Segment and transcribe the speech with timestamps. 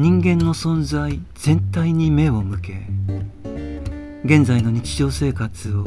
[0.00, 2.86] 人間の存在全体に目を向け
[4.24, 5.84] 現在の日常生活を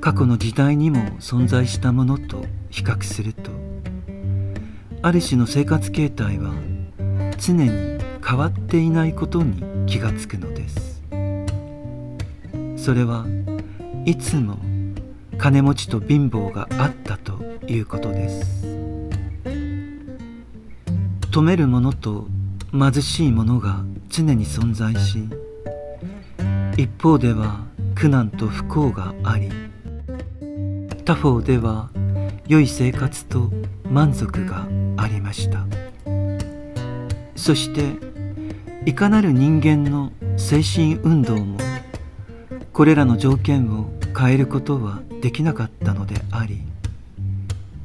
[0.00, 3.50] 過去の時代にも存在したものと比較すると
[5.02, 6.52] ある種の生活形態は
[7.38, 7.70] 常に
[8.24, 11.02] 変わっていないことに気がつくのです。
[12.76, 13.26] それは
[14.04, 14.58] いつも
[15.38, 18.64] 金持ちと貧乏があったということです。
[21.32, 22.28] 富める者と
[22.72, 25.28] 貧しい者が常に存在し
[26.76, 27.60] 一方では
[27.94, 29.50] 苦難と不幸があり
[31.04, 31.90] 他方では
[32.46, 33.50] 良い生活と
[33.90, 34.66] 満足が
[34.96, 35.66] ありました。
[37.42, 37.96] そして
[38.86, 41.58] いかなる人間の精神運動も
[42.72, 46.60] これらの条件を変えることはできなかったのであり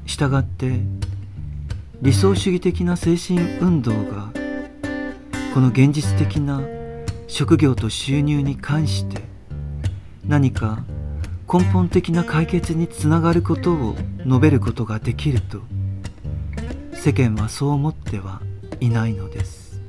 [0.06, 0.81] したがって
[2.04, 4.31] 理想主義的な精神運動が
[5.57, 6.61] この現実的な
[7.25, 9.23] 職業と収入に関して
[10.23, 10.83] 何か
[11.52, 15.61] 根本的な解決につながることを述べることができると
[16.94, 18.39] 世間はそう思っては
[18.80, 19.81] いないのです。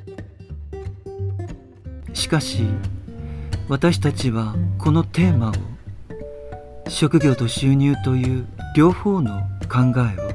[2.13, 2.63] しかし
[3.67, 5.53] 私たちはこのテーマを
[6.87, 10.31] 職業と収入という両方の考えを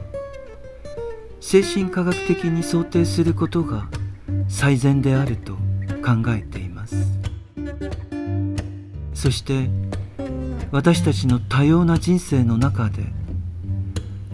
[1.40, 3.88] 精神科学的に想定することが
[4.48, 7.18] 最善であると考えています。
[9.14, 9.70] そして
[10.70, 13.04] 私たちの多様な人生の中で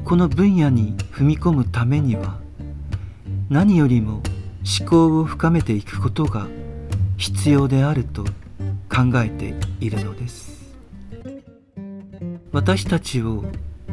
[0.05, 2.41] この分野に踏み込むためには
[3.48, 4.22] 何よりも
[4.80, 6.47] 思考を深めていくことが
[7.16, 8.25] 必要であると
[8.88, 10.50] 考えているのです。
[12.52, 13.44] 私たちを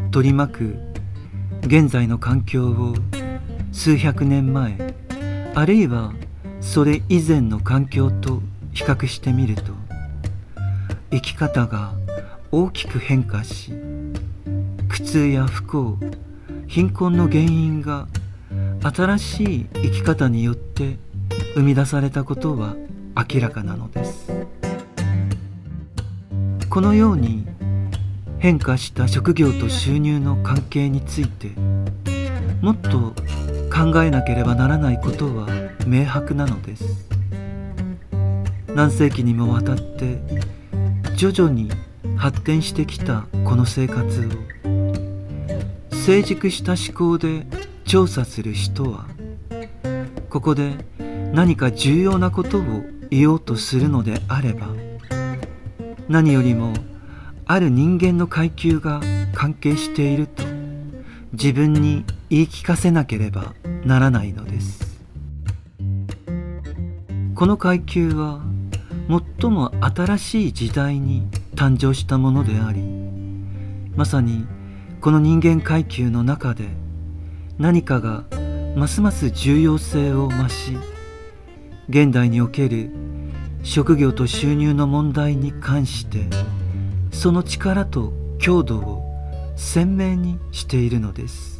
[0.09, 0.76] 取り巻く
[1.61, 2.95] 現在の環境を
[3.72, 4.86] 数百年前
[5.58, 6.13] あるいは
[6.61, 9.64] それ以前の環境と比較してみると
[11.09, 11.95] 生き方が
[12.52, 13.73] 大きく変化し
[14.87, 15.98] 苦痛や不幸
[16.67, 18.08] 貧困の原因が
[18.83, 20.98] 新しい生き方によって
[21.55, 22.76] 生み出されたことは
[23.15, 24.32] 明らかなのです。
[26.70, 27.48] このように
[28.37, 31.49] 変化した職業と収入の関係について
[32.61, 33.15] もっと
[33.72, 35.48] 考えなければならないことは
[35.86, 37.08] 明白なのです。
[38.78, 40.20] 何世紀にもわたって
[41.16, 41.72] 徐々に
[42.16, 44.30] 発展してきたこの生活を
[45.95, 47.48] 成熟した思考で
[47.86, 49.08] 調査する人は
[50.30, 50.73] ここで
[51.33, 52.61] 何か重要なことを
[53.10, 54.67] 言おうとするのであれば
[56.08, 56.73] 何よりも
[57.45, 59.02] ある人間の階級が
[59.33, 60.44] 関係していると
[61.33, 63.54] 自分に言い聞かせなければ
[63.86, 64.88] ならないのです。
[67.38, 68.42] この階級は
[69.39, 72.82] 最も新しい時代に誕生したものであり
[73.95, 74.48] まさに
[75.02, 76.65] この人間階級の中で
[77.60, 78.23] 何かが
[78.76, 80.77] ますます重要性を増し
[81.89, 82.92] 現代における
[83.61, 86.26] 職業と収入の問題に関して
[87.11, 91.57] その力と強度を鮮明にしているのです。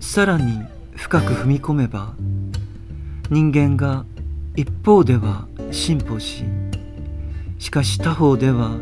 [0.00, 0.64] さらに
[0.96, 2.14] 深く踏み込めば
[3.30, 4.04] 人間が
[4.56, 6.44] 一方では進歩し
[7.58, 8.78] しかし他方では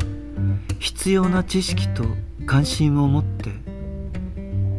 [0.79, 2.03] 必要な知識と
[2.45, 3.51] 関心を持って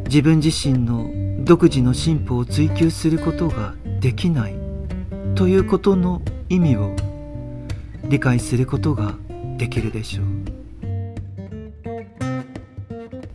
[0.05, 4.55] 自分自身の独自の進歩を追求することができない
[5.35, 6.95] ということの意味を
[8.05, 9.15] 理解することが
[9.59, 10.27] できるでしょう。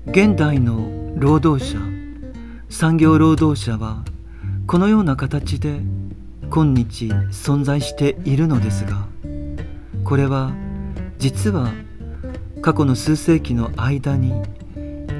[0.07, 1.92] 現代の労働者
[2.73, 4.03] 産業労働者は
[4.65, 5.79] このような形で
[6.49, 9.05] 今日存在しているのですが
[10.03, 10.51] これは
[11.19, 11.71] 実は
[12.63, 14.33] 過去の数世紀の間に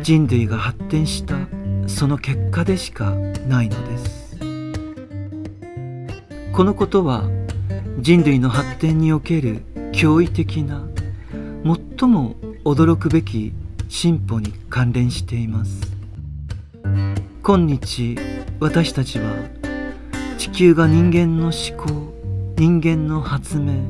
[0.02, 1.36] 人類が発展した
[1.86, 3.12] その結果でしか
[3.48, 4.36] ないのです。
[6.54, 7.24] このことは
[8.00, 9.62] 人類の発展における
[9.92, 10.84] 驚異的な
[11.64, 12.36] 最も
[12.66, 13.54] 驚くべき
[13.90, 15.93] 進歩に関連しています。
[17.46, 18.16] 今日
[18.62, 19.36] 私たちは
[20.38, 22.14] 地球が人間の思考
[22.56, 23.84] 人間の発明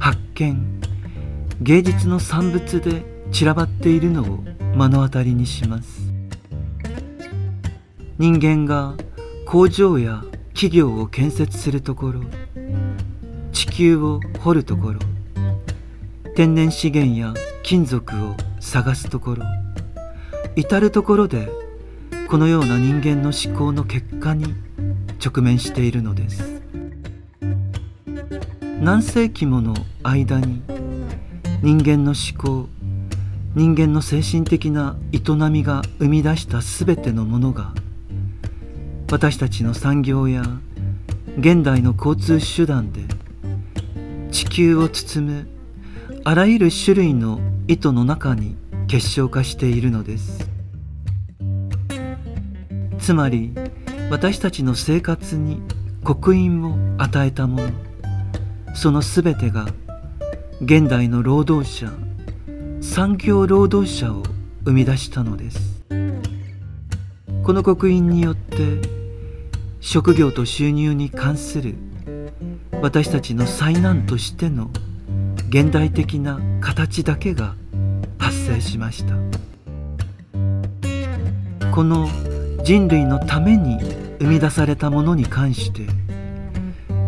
[0.00, 0.80] 発見
[1.60, 4.38] 芸術の産物で散らばっているのを
[4.74, 6.00] 目の当たりにします。
[8.18, 8.96] 人間が
[9.46, 12.22] 工場や企業を建設するところ
[13.52, 14.98] 地球を掘るところ
[16.34, 19.44] 天然資源や金属を探すところ
[20.56, 21.59] 至る所で
[22.30, 24.54] このような人間の思考の結果に
[25.18, 26.62] 直面しているのです。
[28.80, 29.74] 何世紀もの
[30.04, 30.62] 間に
[31.60, 32.68] 人間の思考
[33.56, 35.18] 人間の精神的な営
[35.50, 37.74] みが生み出した全てのものが
[39.10, 40.44] 私たちの産業や
[41.36, 43.02] 現代の交通手段で
[44.30, 45.48] 地球を包む
[46.22, 48.56] あらゆる種類の糸の中に
[48.86, 50.49] 結晶化しているのです。
[53.00, 53.52] つまり
[54.10, 55.62] 私たちの生活に
[56.04, 57.70] 刻印を与えたもの。
[58.74, 59.66] その全てが
[60.62, 61.90] 現代の労働者
[62.80, 64.22] 産業労働者を
[64.64, 65.82] 生み出したのです。
[67.42, 68.80] この刻印によって
[69.80, 71.74] 職業と収入に関する
[72.82, 74.70] 私たちの災難としての
[75.48, 77.54] 現代的な形だけが
[78.18, 79.14] 発生しました。
[81.72, 82.08] この
[82.64, 83.78] 人類のために
[84.20, 85.86] 生み出されたものに関して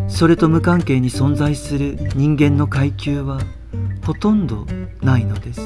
[0.09, 3.41] それと無関係に存在する人間の階級は
[4.05, 4.67] ほとんど
[5.01, 5.61] ないのです。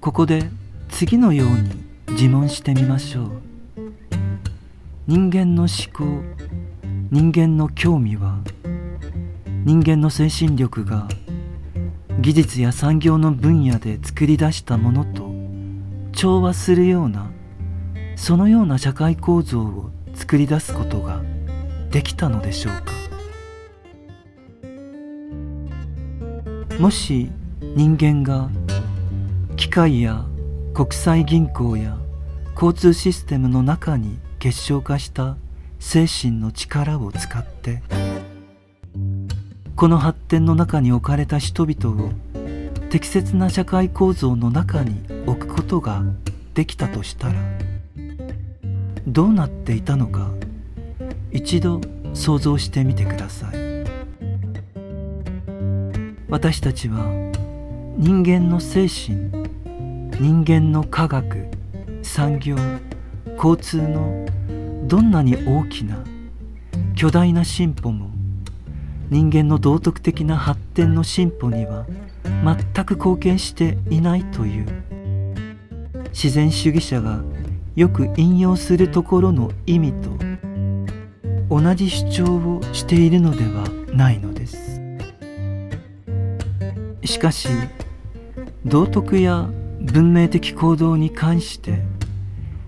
[0.00, 0.48] ここで
[0.88, 1.70] 次のように
[2.08, 3.49] 自問してみましょう。
[5.10, 6.22] 人間の思考
[7.10, 8.38] 人間の興味は
[9.64, 11.08] 人間の精神力が
[12.20, 15.28] 技術や産業の分野で作り出したものと
[16.12, 17.28] 調和するような
[18.14, 21.20] そのような社会構造を作り出すことが
[21.90, 22.92] できたのでしょうか。
[26.78, 27.32] もし
[27.74, 28.48] 人間が
[29.56, 30.24] 機械や
[30.72, 31.98] 国際銀行や
[32.54, 35.36] 交通システムの中に結晶化した
[35.78, 37.82] 精神の力を使って
[39.76, 42.10] この発展の中に置かれた人々を
[42.88, 46.02] 適切な社会構造の中に置くことが
[46.54, 47.34] できたとしたら
[49.06, 50.30] どうなっていたのか
[51.30, 51.80] 一度
[52.14, 53.60] 想像してみてください。
[56.30, 57.04] 私たちは
[57.96, 59.30] 人間の精神
[60.18, 61.46] 人間の科学
[62.02, 62.56] 産業
[63.42, 64.26] 交通の
[64.86, 66.04] どんなに大きな
[66.94, 68.10] 巨大な進歩も
[69.08, 71.86] 人間の道徳的な発展の進歩には
[72.44, 74.66] 全く貢献していないという
[76.10, 77.22] 自然主義者が
[77.76, 80.10] よく引用するところの意味と
[81.48, 83.64] 同じ主張をしているのでは
[83.94, 84.80] ないのです。
[87.04, 87.48] しかし
[88.66, 89.48] 道徳や
[89.80, 91.82] 文明的行動に関して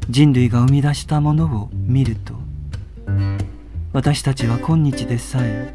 [0.08, 2.34] 人類が生み出したものを見ると
[3.93, 5.75] 私たちは今日でさえ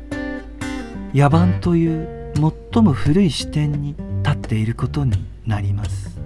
[1.13, 2.33] 野蛮という
[2.73, 6.17] 最も古い視点に立っていることになります。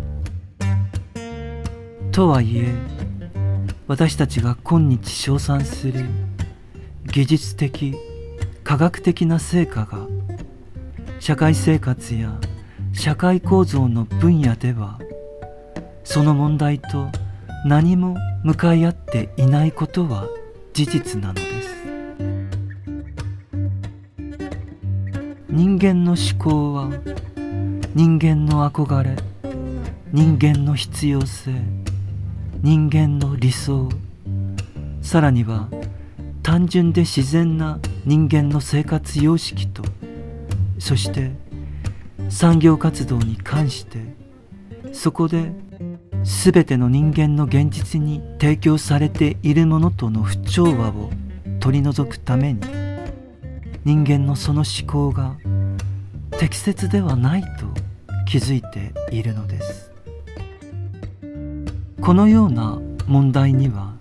[2.12, 2.74] とはいえ
[3.88, 6.06] 私たちが今日称賛する
[7.06, 7.96] 技術的
[8.64, 10.08] 科学的な成果が
[11.20, 12.38] 社会生活や
[12.94, 15.00] 社会構造の分野では
[16.04, 17.10] その問題と
[17.66, 20.28] 何も向かい合っていないことは
[20.74, 21.52] 事実なのです。
[25.50, 26.90] 人間の思考は
[27.94, 29.18] 人間の憧れ
[30.14, 31.52] 人間の必要性
[32.62, 33.90] 人間の理想
[35.02, 35.68] さらには
[36.42, 39.84] 単純で自然な人間の生活様式と
[40.80, 41.32] そして
[42.30, 44.00] 産業活動に関して
[44.94, 45.52] そこで
[46.24, 51.10] 全ての人間の現実に提供されているものとの不調和を
[51.60, 52.62] 取り除くために
[53.84, 55.36] 人間のその思考が
[56.38, 57.48] 適切ではないと
[58.28, 59.92] 気づいているのです。
[62.02, 63.94] このような問題には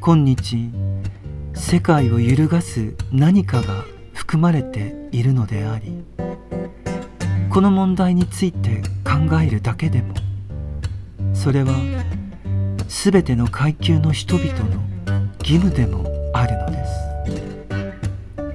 [0.00, 0.70] 今日
[1.54, 3.84] 世界を揺るがす何かが
[4.14, 6.02] 含まれているのであり
[7.50, 10.14] この問題について考えるだけでも
[11.42, 11.74] それは
[12.86, 14.80] 全ての階級の人々の
[15.40, 16.84] 義務でもあるので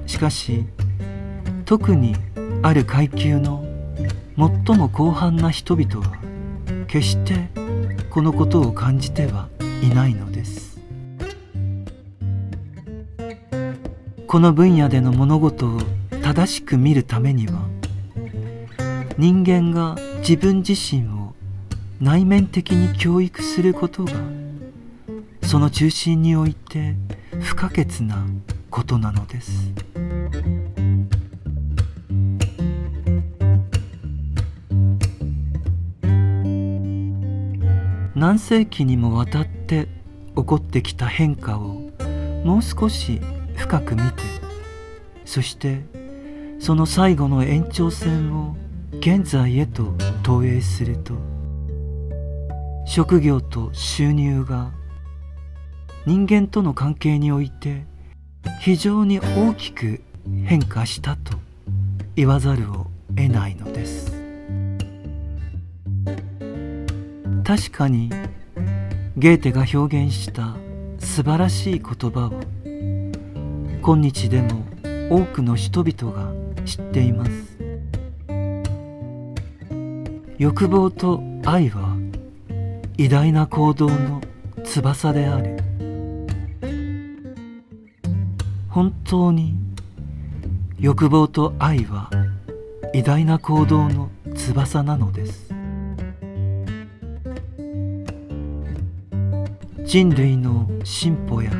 [0.05, 0.13] す。
[0.13, 0.63] しかし
[1.65, 2.15] 特に
[2.61, 3.65] ある階級の
[4.37, 6.15] 最も広範な人々は
[6.87, 7.49] 決して
[8.09, 9.49] このことを感じては
[9.83, 10.79] いないのです。
[14.27, 15.81] この分野での物事を
[16.23, 17.67] 正しく見るためには
[19.17, 21.16] 人間が自分自身を
[21.99, 24.11] 内面的に教育することが
[25.43, 26.95] その中心において
[27.39, 28.25] 不可欠な
[28.69, 29.73] ことなのです。
[38.17, 39.87] 何世紀にもわたって
[40.35, 41.91] 起こってきた変化を
[42.43, 43.21] もう少し
[43.55, 44.23] 深く見て
[45.23, 45.83] そして
[46.59, 48.57] その最後の延長線を
[48.99, 51.13] 現在へと投影すると
[52.87, 54.71] 職業と収入が
[56.05, 57.85] 人間との関係において
[58.61, 60.01] 非常に大きく
[60.45, 61.37] 変化したと
[62.15, 64.11] 言わざるを得ないのです。
[67.43, 68.09] 確かに
[69.17, 70.55] ゲーテが表現した
[70.97, 72.33] 素晴らしい言葉を
[73.81, 74.65] 今日でも
[75.09, 76.33] 多くの人々が
[76.65, 77.57] 知っています。
[80.37, 81.86] 欲望と愛は
[82.99, 84.21] 偉大な行動の
[84.63, 85.57] 翼である
[88.69, 89.53] 本当に
[90.79, 92.09] 欲望と愛は
[92.95, 95.53] 偉大な行動の翼なのです。
[99.85, 101.51] 人類の進歩や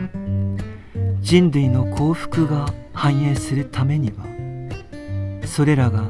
[1.22, 4.26] 人類の幸福が繁栄するためには
[5.46, 6.10] それらが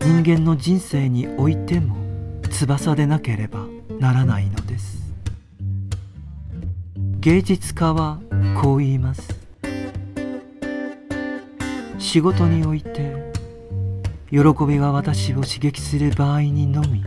[0.00, 1.96] 人間の人生においても
[2.48, 3.71] 翼でなければ
[4.02, 5.00] ならないのです。
[7.20, 8.18] 芸術家は
[8.60, 9.28] こう言います。
[11.98, 13.14] 仕事において
[14.28, 17.04] 喜びが私を刺激する場合にのみ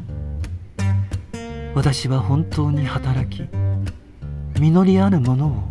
[1.73, 3.45] 私は本当に働き
[4.57, 5.63] 実りあるものを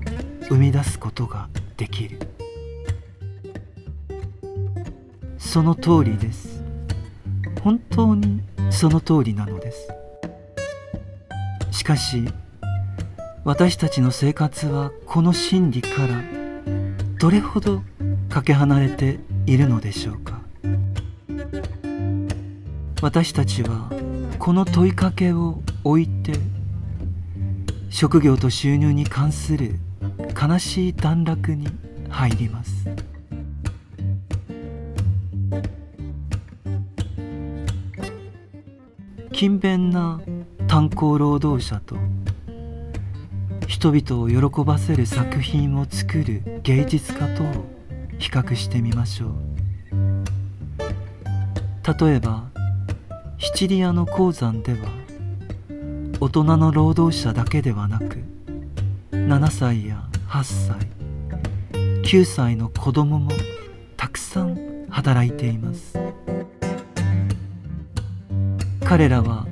[0.50, 2.18] 生み出すことができる。
[5.38, 6.62] その通りです。
[7.62, 10.03] 本当にその通りなのです。
[11.74, 12.24] しかし
[13.42, 16.22] 私たちの生活はこの真理から
[17.18, 17.82] どれほど
[18.30, 20.40] かけ離れているのでしょうか。
[23.02, 23.90] 私たちは
[24.38, 26.34] この問いかけを置いて
[27.90, 29.80] 職業と収入に関する
[30.40, 31.66] 悲しい段落に
[32.08, 32.88] 入ります。
[39.32, 40.20] 勤勉な
[40.74, 41.94] 炭鉱労働者と
[43.68, 47.46] 人々を喜ばせる作品を作る芸術家とを
[48.18, 49.34] 比較してみましょう。
[52.06, 52.50] 例えば
[53.38, 54.78] シチリアの鉱山では
[56.18, 58.24] 大人の労働者だけではなく
[59.12, 63.30] 7歳や8歳9歳の子供も
[63.96, 65.96] たくさん働いています。
[68.84, 69.46] 彼らは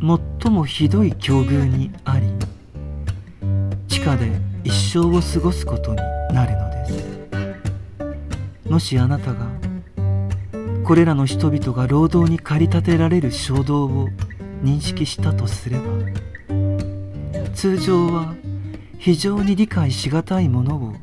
[0.00, 2.26] 最もひどい境遇にあり
[3.86, 4.30] 地下で
[4.64, 5.96] 一生を過ごすことに
[6.32, 7.20] なるのです。
[8.68, 9.46] もしあなたが
[10.84, 14.08] これらの人々が労働に駆り立てられる衝動を
[14.62, 15.84] 認識したとすれば
[17.52, 18.34] 通常は
[18.98, 20.94] 非常に理解しがたいものを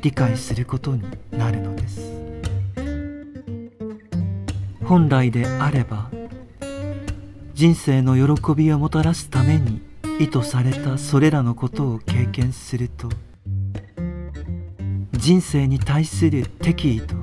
[0.00, 2.00] 理解することになるのです。
[4.84, 6.10] 本来であれば
[7.58, 9.82] 人生の喜びをもたらすために
[10.20, 13.08] 意図されたそれらのことを経験すると
[15.10, 17.16] 人生に対する敵意と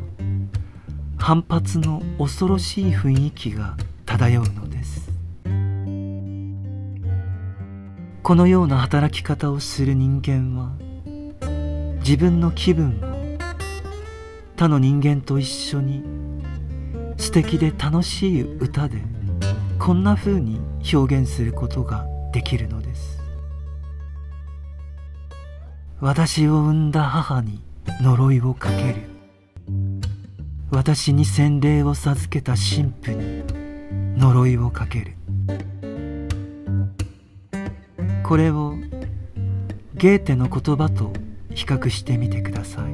[1.16, 5.10] 反発の恐ろしい雰囲気が漂うのです。
[8.22, 10.74] このような働き方をする人間は
[12.00, 13.38] 自分の気分を
[14.58, 16.04] 他の人間と一緒に
[17.16, 19.15] 素敵で楽しい歌で
[19.86, 20.60] こんな風に
[20.92, 23.20] 表現することができるのです。
[26.00, 27.62] 私を産んだ母に
[28.02, 29.04] 呪いをかける。
[30.72, 33.44] 私に洗礼を授けた神父に
[34.18, 35.14] 呪いをかける。
[38.24, 38.74] これを
[39.94, 41.14] ゲーテの言葉と
[41.54, 42.86] 比較してみてください。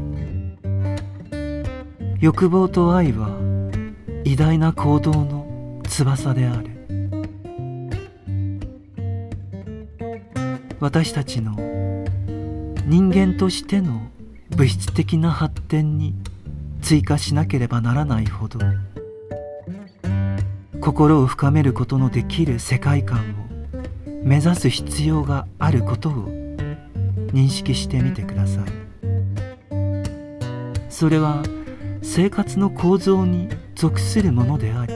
[2.19, 3.29] 欲望と愛は
[4.25, 6.80] 偉大な行動の翼である。
[10.81, 11.55] 私たちの
[12.87, 14.01] 人間としての
[14.49, 16.15] 物質的な発展に
[16.81, 18.59] 追加しなければならないほど
[20.81, 23.23] 心を深めることのできる世界観を
[24.23, 26.13] 目指す必要があることを
[27.27, 28.63] 認識してみてください。
[30.89, 31.43] それは
[32.01, 34.93] 生活の構造に属するものであり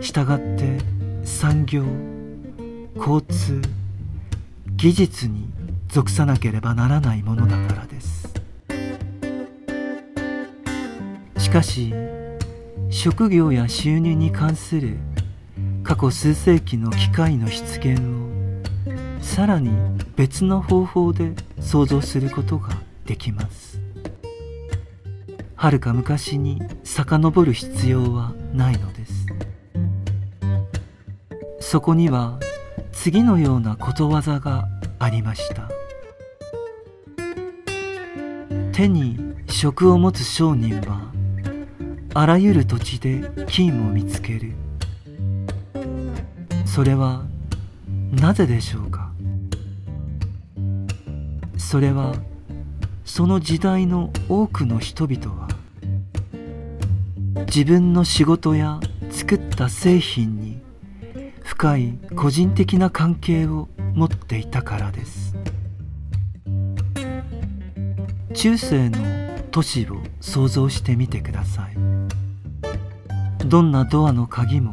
[0.00, 0.78] したがって
[1.22, 1.84] 産業
[2.96, 3.60] 交通
[4.76, 5.48] 技術に
[5.88, 8.28] 属さなければならないものだからです。
[11.38, 11.94] しかし
[12.90, 14.98] 職業や収入に関する
[15.82, 19.70] 過去数世紀の機械の出現をさらに
[20.16, 22.70] 別の方法で想像することが
[23.06, 23.80] できます。
[25.54, 29.26] はるか昔に遡る必要はないのです。
[31.60, 32.38] そこには
[33.04, 34.66] 次のようなことわざが
[34.98, 35.68] ありました。
[38.72, 41.12] 手に職を持つ商人は
[42.14, 44.52] あらゆる土地で金を見つける。
[46.64, 47.24] それは
[48.10, 49.10] なぜでしょうか？
[51.58, 52.14] それは
[53.04, 55.48] その時代の多くの人々は
[57.48, 58.80] 自分の仕事や
[59.10, 60.43] 作った製品に
[61.54, 65.36] 深い個人的な関係を持っていたからです。
[68.34, 68.98] 中世の
[69.52, 71.76] 都市を想像してみてください。
[73.46, 74.72] どんなドアの鍵も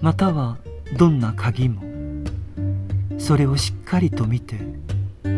[0.00, 0.56] または
[0.96, 1.82] どんな鍵も
[3.18, 4.60] それをしっかりと見て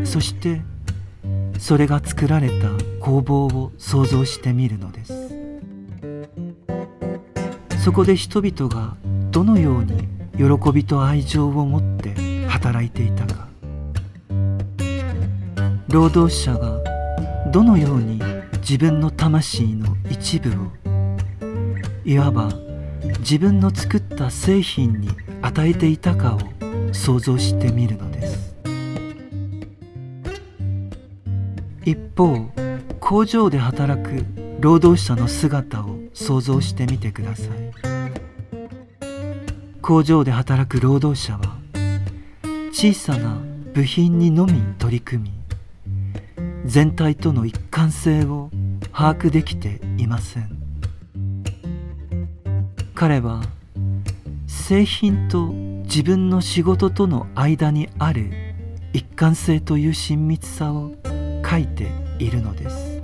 [0.05, 0.61] そして
[1.59, 2.69] それが作られた
[3.01, 5.15] 工房を想像してみるのです。
[7.83, 8.95] そこで人々が
[9.31, 12.15] どのように喜びと愛情を持って
[12.49, 13.49] 働いていたか
[15.89, 16.81] 労働者が
[17.53, 18.21] どのように
[18.59, 20.73] 自分の魂の一部を
[22.05, 22.49] いわば
[23.21, 25.09] 自分の作った製品に
[25.41, 26.39] 与えていたかを
[26.93, 28.55] 想像してみるのです。
[31.85, 32.49] 一方
[32.99, 34.25] 工場で働く
[34.61, 37.94] 労働者の姿を想像してみてください。
[39.87, 41.59] 工場で働く労働者は
[42.73, 43.39] 小さな
[43.75, 45.33] 部品にのみ取り組み
[46.65, 48.51] 全体との一貫性を
[48.95, 50.49] 把握できていません。
[52.95, 53.43] 彼は
[54.47, 55.49] 製品と
[55.83, 58.33] 自分の仕事との間にある
[58.95, 60.93] 一貫性という親密さを
[61.47, 63.03] 書いているのです。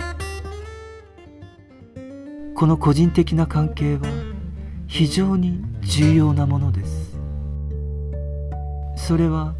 [2.55, 4.30] この個人的な関係は
[4.91, 7.15] 非常に重要なものです。
[8.97, 9.55] それは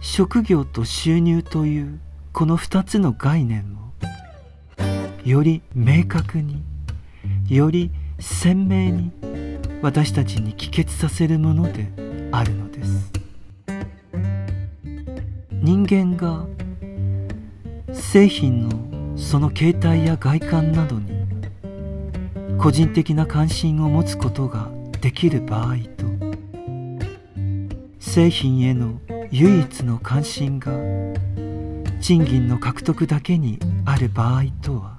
[0.00, 1.98] 職業と収入という
[2.32, 6.62] この2つの概念をより明確に
[7.48, 9.10] より鮮明に
[9.82, 11.90] 私たちに帰結させるもので
[12.30, 13.10] あるのです。
[15.50, 16.46] 人間が
[17.92, 21.15] 製品のその形態や外観などに
[22.58, 26.06] 個人的な関心を持つことができる場合と
[28.00, 30.72] 製品への唯一の関心が
[32.00, 34.98] 賃金の獲得だけにある場合とは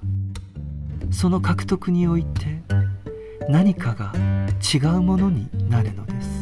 [1.12, 2.62] その獲得において
[3.50, 4.14] 何かが
[4.62, 6.38] 違うものになるのです。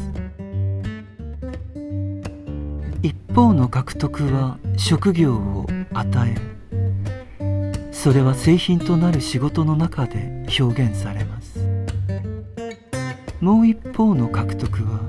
[3.02, 6.45] 一方の獲得は職業を与え
[8.02, 11.58] それは製品となる仕事の中で表現されます。
[13.40, 15.00] もう一方の獲得は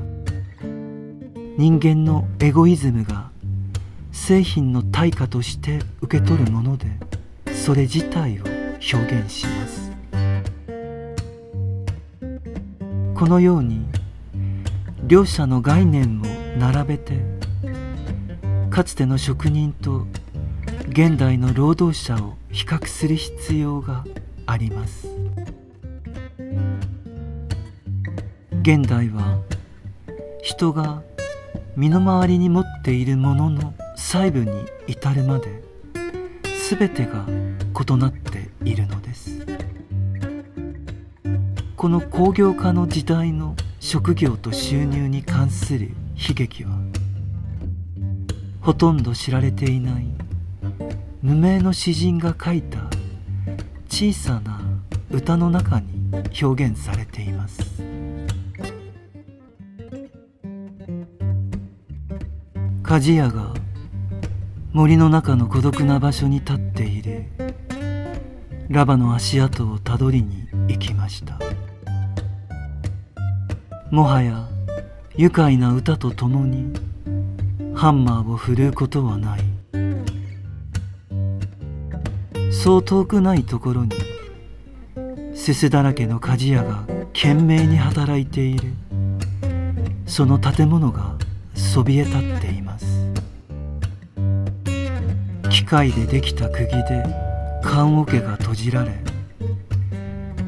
[1.58, 3.30] 人間のエゴイズムが
[4.12, 6.88] 製品の対価として受け取るもので
[7.54, 9.92] それ自体を表現します。
[13.14, 13.86] このように
[15.04, 16.26] 両者の概念を
[16.58, 17.20] 並べて
[18.72, 20.08] かつての職人と
[20.90, 24.04] 現代の労働者を比較する必要が
[24.46, 25.08] あります。
[28.62, 29.40] 現代は
[30.42, 31.02] 人が
[31.76, 35.62] 身の回りに持っているものの細部に至るまで
[36.70, 39.46] 全てが異なっているのです。
[41.76, 46.72] この工業化の時代の職業と収入に関する悲劇は
[48.62, 50.08] ほとんど知られていない
[51.22, 52.80] 無名の詩人が書いた
[53.90, 54.60] 小さな
[55.10, 57.62] 歌の中に表現されています。
[62.84, 63.54] 鍛冶屋が
[64.74, 67.26] 森の中の孤独な場所に立っている。
[68.70, 71.40] ラバの足跡をたどりに行きました。
[73.90, 74.48] もはや
[75.16, 76.74] 愉快な歌とともに
[77.74, 79.57] ハンマーを振るうことはない。
[82.64, 83.96] そう遠くないところに
[85.36, 88.74] すすだらけの鍛冶屋が懸命に働いている。
[90.08, 91.16] その建物が
[91.54, 93.12] そびえ立っています。
[95.50, 97.06] 機械でできた釘で
[97.62, 98.92] 棺桶が閉じられ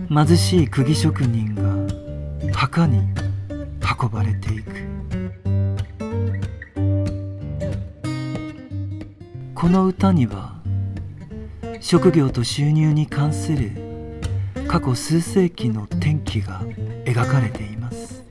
[0.10, 3.02] 貧しい釘職人が墓に
[4.02, 4.72] 運ばれていく。
[9.54, 10.59] この歌には
[11.80, 13.72] 職業と収入に関する
[14.68, 16.62] 過去数世紀の転機が
[17.06, 18.24] 描かれています。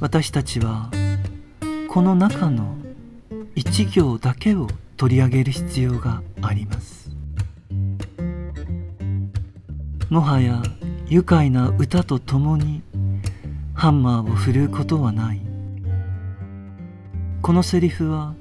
[0.00, 0.90] 私たちは
[1.88, 2.76] この中の
[3.56, 7.10] 一行だけを取り上げる必要があります。
[10.08, 10.62] もはや
[11.08, 12.82] 愉快な歌とともに
[13.74, 15.40] ハンマーを振るうことはない。
[17.42, 18.34] このセリフは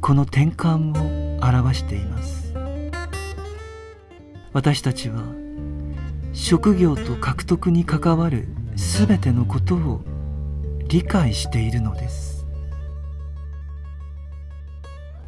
[0.00, 2.54] この転換を表しています。
[4.52, 5.22] 私たちは
[6.32, 10.00] 職業と獲得に関わるすべてのことを
[10.88, 12.30] 理解しているのです。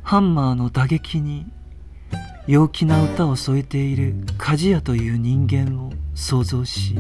[0.02, 1.46] ハンマーの打撃に
[2.46, 6.96] 陽気な歌を添えている鍛冶屋という人間を想像し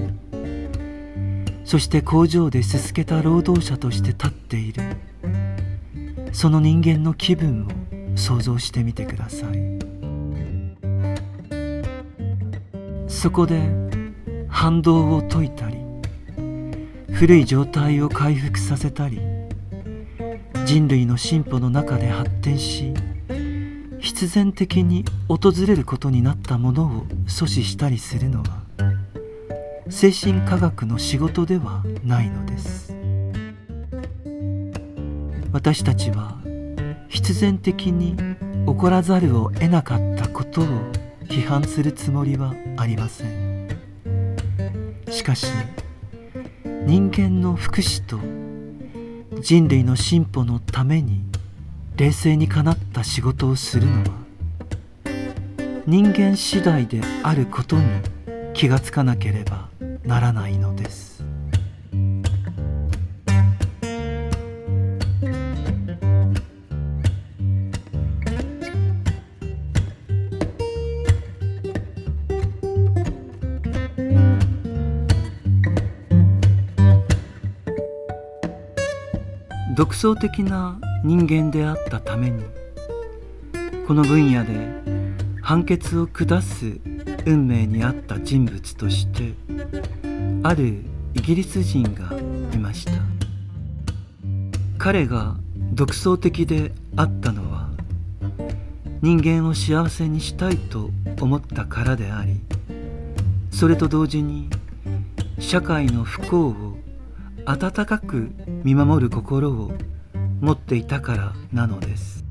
[1.64, 4.82] そして工場ですすけた労働者として立っている
[6.32, 9.78] その人間の気分を想像してみてください。
[13.08, 13.60] そこで
[14.48, 15.76] 反動を解いたり
[17.12, 19.20] 古い状態を回復させたり
[20.64, 22.92] 人類の進歩の中で発展し
[24.00, 26.88] 必然的に訪れることになったものを
[27.26, 28.62] 阻止したりするのは
[29.88, 32.96] 精神科学の仕事ではないのです。
[35.52, 36.41] 私たちは
[37.12, 38.16] 必然的に
[38.66, 40.64] 起こらざるを得なかったことを
[41.28, 43.68] 批判するつもりはありません。
[45.10, 45.46] しかし
[46.86, 48.18] 人間の福祉と
[49.40, 51.22] 人類の進歩のために
[51.96, 54.22] 冷静にかなった仕事をするのは
[55.86, 57.84] 人間次第であることに
[58.54, 59.68] 気がつかなければ
[60.04, 61.11] ならないのです。
[79.82, 82.44] 独創的な人間であったために
[83.84, 84.80] この分野で
[85.42, 86.78] 判決を下す
[87.26, 89.34] 運命にあった人物として
[90.44, 92.16] あるイギリス人が
[92.54, 92.92] いました。
[94.78, 95.34] 彼が
[95.72, 97.68] 独創的であったのは
[99.00, 100.90] 人間を幸せにしたいと
[101.20, 102.38] 思ったからであり
[103.50, 104.48] それと同時に
[105.40, 106.71] 社会の不幸を
[107.44, 108.30] 温かく
[108.64, 109.72] 見守る心を
[110.40, 112.24] 持っていたからなのです。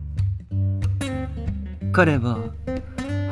[1.91, 2.39] 彼は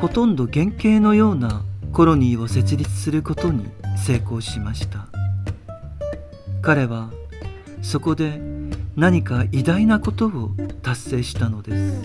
[0.00, 1.62] ほとんど原型のような
[1.92, 3.66] コロニーを設立することに
[3.96, 5.06] 成功しました。
[6.62, 7.10] 彼は
[7.82, 8.40] そこで
[8.96, 10.50] 何か偉大なことを
[10.82, 12.02] 達成したのです。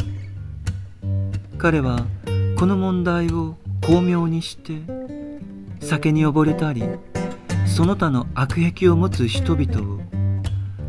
[1.57, 2.05] 彼は
[2.57, 4.81] この問題を巧妙にして
[5.81, 6.83] 酒に溺れたり
[7.75, 9.99] その他の悪癖を持つ人々を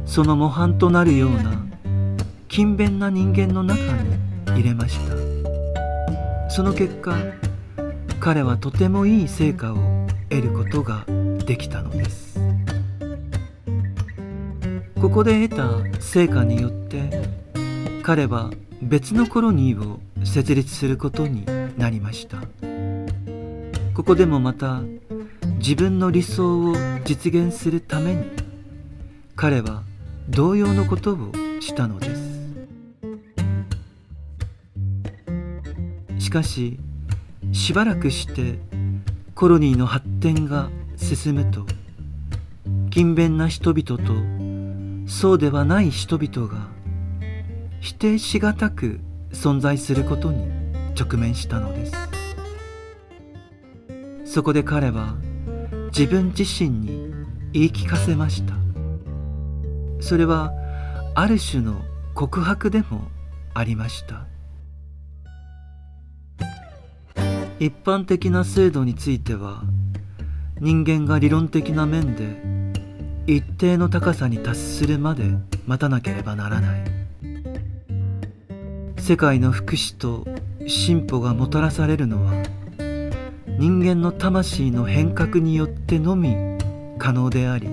[0.05, 1.66] その模範となるような
[2.49, 5.16] 勤勉な人間の中に入れました。
[6.49, 7.16] その結果
[8.20, 11.05] 彼はとてもいい成果を得ることが
[11.44, 12.38] できたのです。
[15.01, 17.11] ここで得た成果によって
[18.05, 21.46] 彼は別のコロニーを設立することに
[21.77, 22.42] なりました。
[23.92, 24.83] ここでもまた
[25.59, 28.25] 自分の理想を実現するために
[29.35, 29.83] 彼は
[30.29, 32.37] 同様のことをしたのです。
[36.19, 36.79] しかし
[37.53, 38.59] しばらくして
[39.35, 41.66] コロニーの発展が進むと
[42.90, 46.69] 勤勉な人々とそうではない人々が
[47.81, 49.01] 否定しがたく
[49.33, 50.49] 存在することに
[50.99, 51.92] 直面したのです。
[54.25, 55.14] そこで彼は
[55.98, 57.11] 自分自身に
[57.54, 58.52] 言い聞かせました。
[59.98, 60.52] それは
[61.14, 61.80] ある種の
[62.12, 63.09] 告白でも
[63.54, 64.26] ありました。
[67.59, 69.62] 一般的な制度については
[70.61, 72.37] 人間が理論的な面で
[73.26, 75.24] 一定の高さに達するまで
[75.66, 76.85] 待たなければならない。
[78.98, 80.26] 世界の福祉と
[80.66, 82.35] 進歩がもたらされるのは
[83.59, 86.37] 人間の魂の変革によってのみ
[86.99, 87.69] 可能であり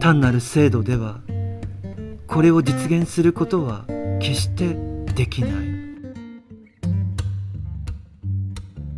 [0.00, 1.20] 単なる制度では
[2.26, 3.84] これを実現することは
[4.18, 4.76] 決して
[5.14, 5.52] できない。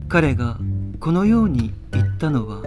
[0.09, 0.59] 彼が
[1.01, 2.63] このように言ったのは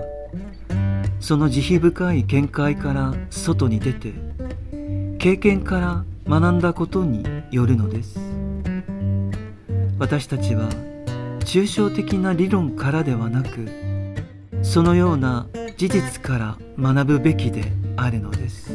[1.19, 4.13] その慈悲深い見解から外に出て
[5.19, 8.19] 経験から学んだことによるのです。
[9.99, 10.67] 私たちは
[11.45, 13.69] 抽象的な理論からではなく
[14.63, 18.71] そのような事実から学ぶべきであるのです。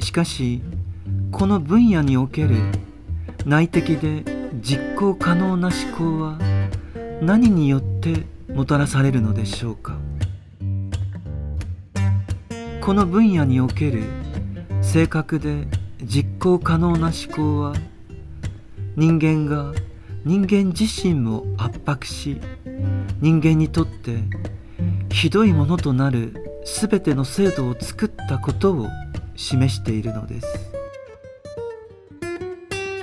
[0.00, 0.62] しかし
[1.32, 2.56] この分野における
[3.44, 4.24] 内的で
[4.60, 6.38] 実行可能な思考は
[7.20, 9.98] 何によってもたらされるのでしょうか。
[12.80, 14.04] この分野における
[14.80, 15.66] 正確で
[16.04, 17.74] 実行可能な思考は
[18.96, 19.74] 人間が
[20.24, 22.40] 人間自身も圧迫し
[23.20, 24.16] 人間にとって
[25.12, 28.88] ひどいものとなる全ての制度を作ったことを
[29.36, 30.46] 示しているのです。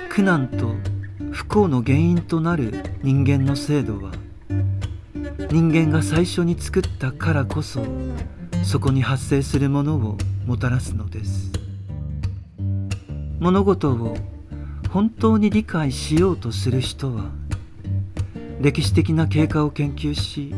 [0.08, 0.74] 苦難と
[1.30, 4.12] 不幸の原因となる人間の制度は
[5.50, 7.84] 人間が最初に作ったからこそ
[8.64, 11.52] そこに発生するものをもたらすのです。
[13.38, 14.16] 物事を
[14.94, 17.32] 本当に理解しようとする人は
[18.60, 20.54] 歴史的な経過を研究し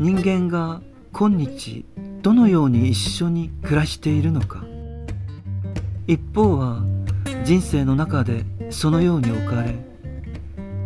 [0.00, 0.82] 人間が
[1.12, 1.84] 今日
[2.20, 4.64] どのように一緒に暮らしているのか。
[6.08, 6.82] 一方は
[7.44, 9.76] 人生の中でそのように置かれ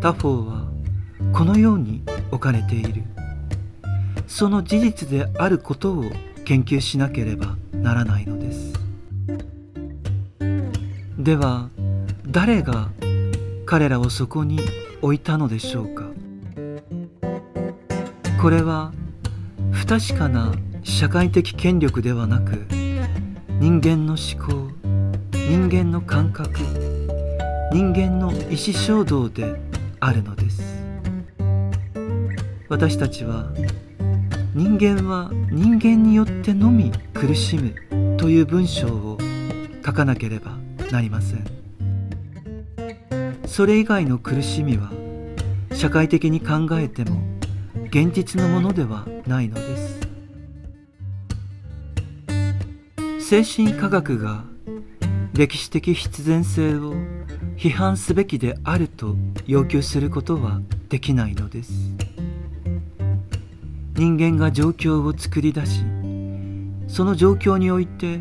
[0.03, 0.69] 他方は
[1.33, 3.03] このように置かれている。
[4.27, 6.05] その事実であることを
[6.45, 8.75] 研究しなければならないのです。
[11.19, 11.71] では
[12.29, 12.91] 誰が
[13.65, 14.61] 彼らをそこに
[15.01, 16.05] 置いたのでしょうか？
[18.41, 18.93] これは
[19.73, 22.67] 不確かな社会的権力ではなく
[23.59, 24.71] 人間の思考
[25.33, 26.59] 人間の感覚
[27.73, 29.61] 人間の意思衝動で
[30.01, 30.63] あるのです。
[32.69, 33.53] 私たちは
[34.55, 39.19] 人間は人間によってのみ苦しむという文章を
[39.85, 40.59] 書かなければ
[40.91, 41.56] なりません。
[43.57, 44.91] それ以外の苦しみは
[45.73, 47.23] 社会的に考えても
[47.87, 49.63] 現実のものではないので
[53.19, 53.43] す。
[53.43, 54.45] 精神科学が
[55.33, 56.93] 歴史的必然性を
[57.57, 59.17] 批判すべきであると
[59.47, 61.73] 要求することはできないのです。
[63.95, 65.83] 人間が状況を作り出し
[66.89, 68.21] その状況において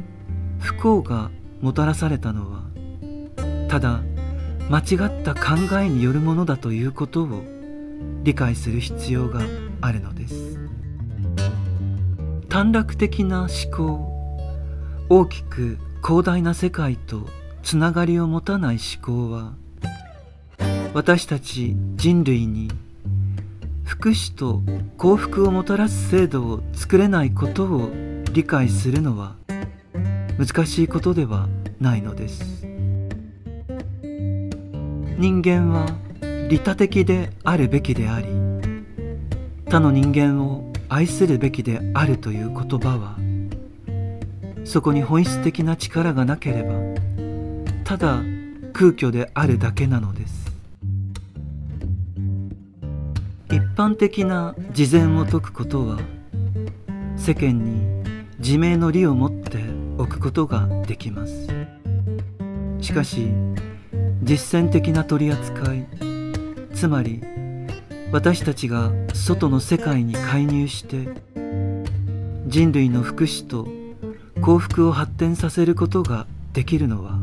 [0.61, 2.63] 不幸がもたらされたのは
[3.67, 4.01] ただ
[4.69, 7.43] 間違った考えによるものだということを
[8.23, 9.41] 理解する必要が
[9.81, 10.59] あるのです。
[12.49, 14.15] 短絡的な思考
[15.09, 17.27] 大きく広大な世界と
[17.63, 19.53] つながりを持たない思考は
[20.93, 22.69] 私たち人類に
[23.83, 24.61] 福祉と
[24.97, 27.91] 幸福をもたらす制度を作れないことを
[28.31, 29.35] 理解するのは
[30.37, 31.47] 難しいことでは
[31.79, 32.64] ないのです。
[35.17, 35.87] 人間は
[36.49, 38.27] 利他的であるべきであり
[39.65, 43.17] 他の人間を愛するべきであるという言葉は
[44.65, 46.73] そこに本質的な力がなければ
[47.85, 48.21] ただ
[48.73, 50.45] 空虚であるだけなのです。
[53.49, 55.99] 一般的な事前を解くことは
[57.15, 58.03] 世間に
[58.39, 59.59] 自明の利を持って
[59.97, 61.47] おくことができます。
[62.81, 63.29] しかし
[64.25, 65.85] 実践的な取り扱い。
[66.73, 67.21] つまり
[68.11, 71.07] 私たちが外の世界に介入して
[72.47, 73.67] 人類の福祉と
[74.41, 77.19] 幸福を発展させることができるのは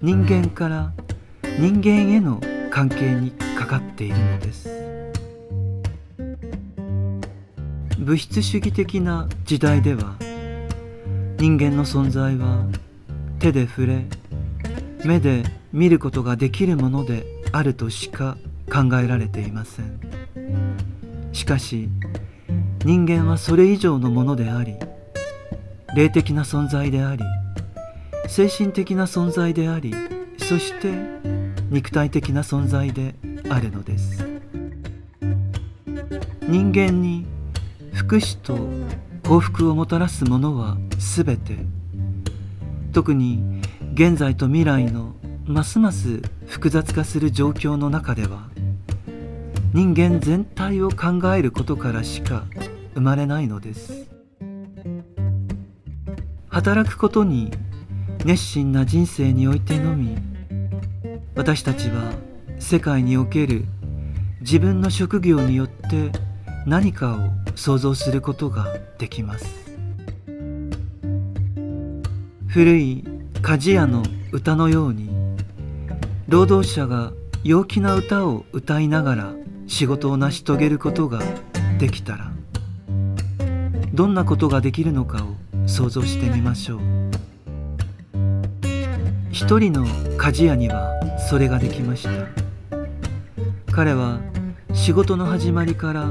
[0.00, 0.92] 人間から
[1.58, 4.68] 人間への関係にかかっているのです。
[7.98, 10.16] 物質主義的な時代では
[11.38, 12.66] 人間の存在は
[13.38, 14.06] 手で触れ
[15.04, 18.36] 目で見ることができるものであるとしか
[18.70, 20.00] 考えられていません。
[21.32, 21.88] しかし
[22.84, 24.76] 人間はそれ以上のものであり
[25.94, 27.24] 霊的な存在であり
[28.28, 29.94] 精神的な存在であり
[30.38, 30.92] そして
[31.70, 33.14] 肉体的な存在で
[33.48, 34.26] あるのです。
[36.42, 37.26] 人間に
[37.94, 38.58] 福祉と
[39.26, 41.82] 幸福をもたらすものは全て。
[42.92, 43.61] 特に
[43.94, 48.48] 現在と未来のますます複雑化する状況の中では
[49.74, 52.44] 人間全体を考えることからしか
[52.94, 54.10] 生まれないのです。
[56.48, 57.50] 働くことに
[58.24, 60.16] 熱心な人生においてのみ
[61.34, 62.12] 私たちは
[62.58, 63.64] 世界における
[64.40, 66.12] 自分の職業によって
[66.66, 68.66] 何かを想像することが
[68.98, 69.46] できます。
[72.48, 73.11] 古い
[73.42, 75.10] 鍛冶屋の歌のように
[76.28, 79.34] 労働者が陽気な歌を歌いながら
[79.66, 81.20] 仕事を成し遂げることが
[81.78, 82.30] できたら
[83.92, 86.80] どんなことができるのかを想像してみましょう。
[89.32, 89.84] 一人の
[90.16, 90.92] 鍛冶屋には
[91.28, 92.10] それができました。
[93.72, 94.20] 彼は
[94.72, 96.06] 仕事の始まりから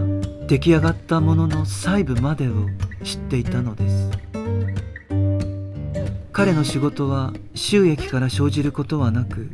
[0.48, 2.68] 出来上がったものの細部までを
[3.04, 4.31] 知っていたのです。
[6.34, 9.50] 彼の仕事は収益から生じることはなく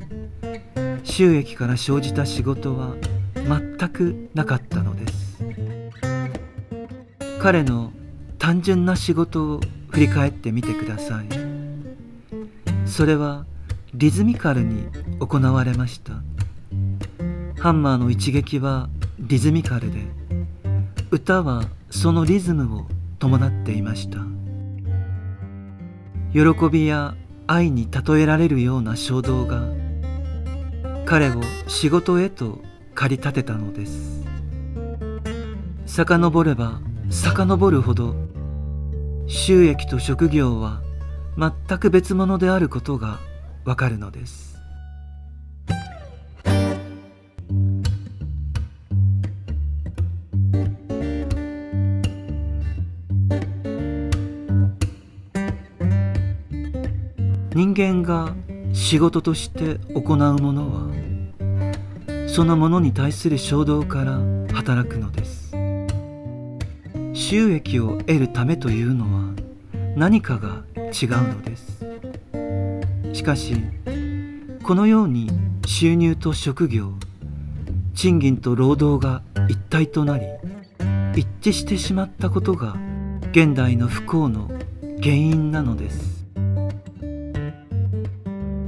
[1.04, 2.96] 収益から生じた仕事は
[3.36, 5.38] 全くなかったのです。
[7.40, 7.92] 彼の
[8.38, 11.28] 単純な仕事を振り返ってみてください。
[12.86, 13.46] それは
[13.94, 14.88] リズミカルに
[15.20, 16.14] 行われました。
[17.60, 20.02] ハンマーの一撃はリズミカルで
[21.10, 22.86] 歌はそのリズムを
[23.18, 24.37] 伴っていました。
[26.34, 27.16] 喜びや
[27.48, 29.64] 愛に例えられるような衝動が
[31.06, 32.60] 彼を仕事へと
[32.94, 34.26] 駆り立てたのです。
[35.86, 38.16] 遡れば遡るほど
[39.28, 40.82] 収益と職業は
[41.38, 43.20] 全く別物であることが
[43.66, 44.47] わかるのです。
[57.58, 58.36] 人間が
[58.72, 64.20] 仕事として行うものはそのものに対する衝動から
[64.54, 65.56] 働くのです。
[67.16, 69.34] 収益を得るためというのは
[69.96, 71.84] 何かが違うのです。
[73.14, 73.56] しかし
[74.62, 75.32] このように
[75.66, 76.92] 収入と職業
[77.96, 80.28] 賃金と労働が一体となり
[81.16, 82.78] 一致してしまったことが
[83.32, 84.48] 現代の不幸の
[85.02, 86.27] 原因なのです。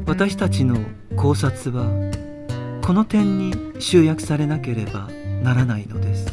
[0.09, 0.75] 私たちの
[1.15, 1.85] 考察は
[2.83, 5.07] この点に集約されなければ
[5.43, 6.25] ならないのです。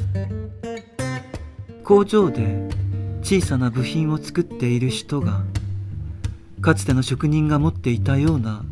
[1.85, 2.71] 工場で
[3.21, 5.43] 小さな部品を作っている人が
[6.63, 8.65] かつての職人が持っていたような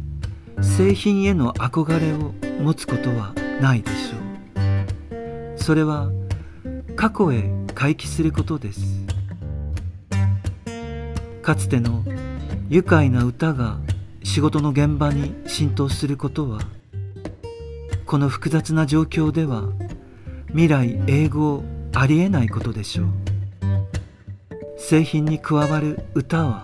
[0.62, 4.16] 製品への憧れを持つことはないでしょ
[5.56, 5.58] う。
[5.58, 6.10] それは
[6.96, 9.04] 過去へ回帰することです。
[11.42, 12.02] かつての
[12.70, 13.83] 愉快な歌が
[14.24, 16.58] 仕事の現場に浸透することは
[18.04, 19.68] この複雑な状況では
[20.48, 21.62] 未来英語
[21.94, 23.06] ありえないことでしょう。
[24.78, 26.62] 製品に加わる歌は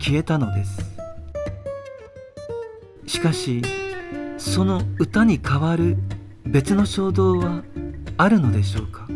[0.00, 0.78] 消えたのです。
[3.06, 3.62] しかし
[4.38, 5.96] その歌に代わる
[6.44, 7.64] 別の衝動は
[8.16, 9.08] あるのでしょうか。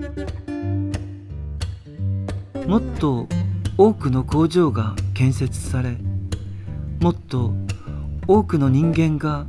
[2.67, 3.29] もっと
[3.77, 5.97] 多くの工場が建設され
[7.01, 7.53] もっと
[8.27, 9.47] 多くの人間が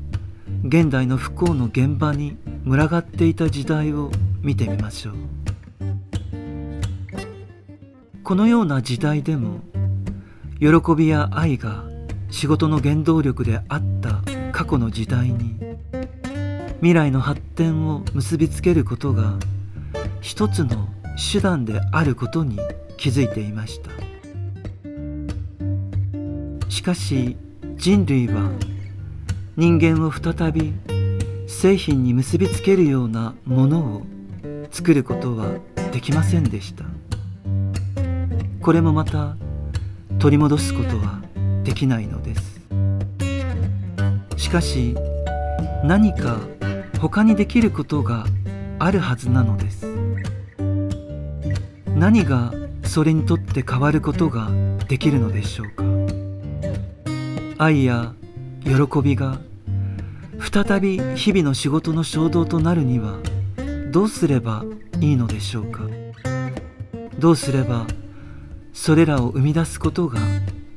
[0.66, 4.12] 現代の不幸の現場に群がっていた時代を
[4.42, 5.14] 見てみましょう。
[8.24, 9.62] このような時代でも
[10.60, 11.86] 喜びや愛が
[12.32, 15.58] 仕事の原動力であった過去の時代に
[16.78, 19.38] 未来の発展を結びつけることが
[20.22, 20.90] 一つの
[21.32, 22.60] 手段であることに
[22.98, 23.92] 気づいていました。
[26.70, 27.38] しかし
[27.78, 28.52] 人類は
[29.56, 30.74] 人間を再び
[31.48, 34.02] 製品に結びつけるようなものを
[34.72, 35.60] 作ることは
[35.92, 36.86] できませんでした。
[38.62, 39.38] これもまた
[40.20, 41.22] 取り戻すことは
[41.64, 42.62] できないのです。
[44.38, 44.96] しかし
[45.84, 46.40] 何か
[47.00, 48.26] 他にできることが
[48.80, 49.86] あるはずなのです。
[51.96, 52.52] 何が
[52.84, 54.50] それにとって変わることが
[54.88, 55.85] できるのでしょうか。
[57.58, 58.14] 愛や
[58.64, 59.40] 喜びが
[60.40, 63.20] 再び日々の仕事の衝動となるには
[63.92, 64.66] どうすれば
[65.00, 65.84] いいのでしょうか？
[67.18, 67.88] どうすれば
[68.74, 70.20] それらを生み出すことが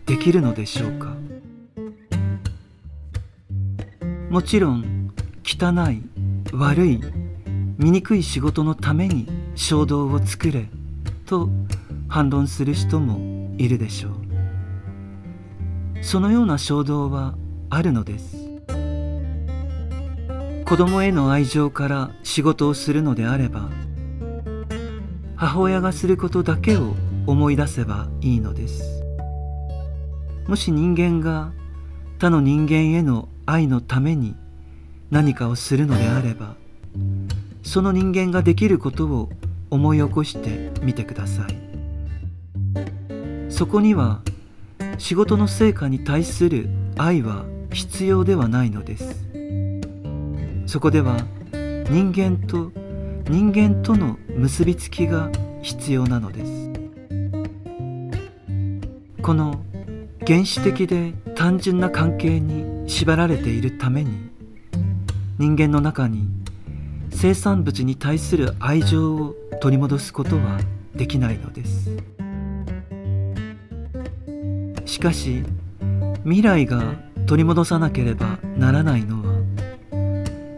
[0.07, 1.17] できるのでしょうか？
[4.31, 5.13] もちろん
[5.45, 6.03] 汚い
[6.53, 7.01] 悪い
[7.79, 9.27] 醜い仕事のために
[9.57, 10.69] 衝動を作れ
[11.27, 11.49] と
[12.09, 14.18] 反論する人もいるでしょう。
[16.03, 17.35] そのような衝動は
[17.71, 18.37] あるのです。
[20.65, 23.71] 子供への愛情から仕事をするのであれば
[25.35, 26.95] 母親がすることだけを
[27.27, 29.03] 思い出せばいいのです。
[30.47, 31.53] もし人間が
[32.19, 34.35] 他の人間への愛のために
[35.11, 36.55] 何かをするのであれば
[37.63, 39.31] その人間ができることを
[39.71, 41.69] 思い起こしてみてください。
[43.49, 44.21] そこには
[44.99, 49.27] 仕事の成果に対する愛は必要ではないのです。
[50.67, 51.17] そこでは
[51.91, 52.71] 人間と
[53.29, 55.31] 人間との結びつきが
[55.63, 56.71] 必要なのです。
[59.23, 59.63] この
[60.27, 64.31] 原始的で単純な関係に縛られているために
[65.39, 66.27] 人間の中に
[67.11, 70.61] 生産物に対する愛情を取り戻すことは
[70.95, 71.91] できないのです。
[74.89, 75.45] しかし
[76.25, 76.95] 未来が
[77.27, 79.35] 取り戻さなければならないのは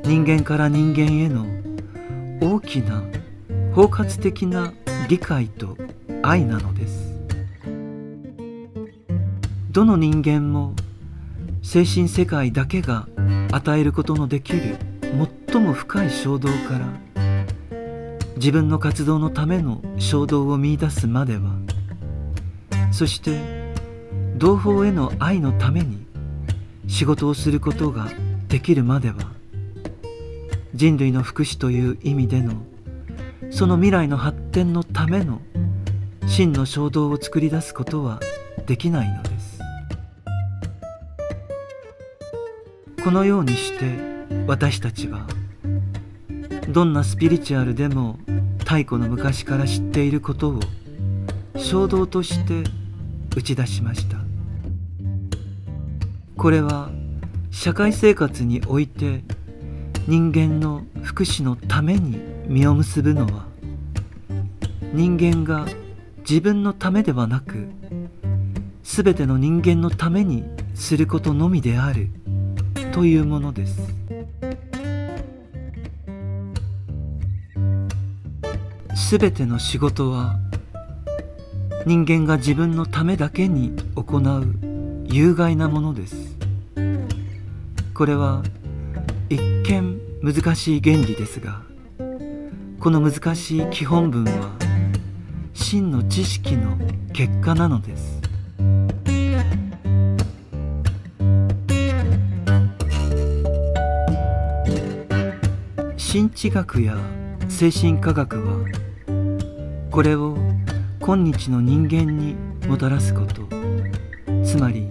[0.04, 1.46] 人間から人間への
[2.40, 3.02] 大きな
[3.74, 4.72] 包括的な
[5.08, 5.76] 理解と
[6.22, 7.10] 愛なのです。
[9.70, 10.74] どの人間も
[11.62, 13.08] 精神世界だけが
[13.50, 14.76] 与えることのできる
[15.50, 16.86] 最も深い衝動から
[18.36, 21.56] 自分の活動のための衝動を見いだすまでは
[22.92, 23.59] そして
[24.40, 26.06] 同胞への愛のために
[26.88, 28.08] 仕事をすることが
[28.48, 29.16] できるまでは
[30.74, 32.54] 人類の福祉という意味での
[33.50, 35.42] その未来の発展のための
[36.26, 38.18] 真の衝動を作り出すことは
[38.64, 39.58] できないのです。
[43.04, 43.98] このようにして
[44.46, 45.26] 私たちは
[46.68, 48.18] どんなスピリチュアルでも
[48.60, 50.60] 太古の昔から知っていることを
[51.56, 52.64] 衝動として
[53.36, 54.19] 打ち出しました
[56.40, 56.88] これは
[57.50, 59.22] 社会生活において
[60.08, 62.18] 人間の福祉のために
[62.48, 63.44] 実を結ぶのは
[64.94, 65.66] 人間が
[66.20, 67.68] 自分のためではなく
[68.82, 72.08] 全ての人間のためにすることのみである
[72.92, 73.78] というものです。
[79.10, 80.38] 全ての仕事は
[81.84, 84.69] 人間が自分のためだけに行う
[85.12, 86.36] 有害なものです。
[87.94, 88.44] これは
[89.28, 91.62] 一見難しい原理ですが
[92.78, 94.52] この難しい基本文は
[95.52, 96.78] 真の知識の
[97.12, 98.20] 結果なのです。
[106.12, 106.96] 神知学や
[107.48, 108.64] 精神科学は
[109.90, 110.36] これを
[111.00, 112.36] 今日の人間に
[112.68, 113.48] もたらすこと。
[114.44, 114.88] つまり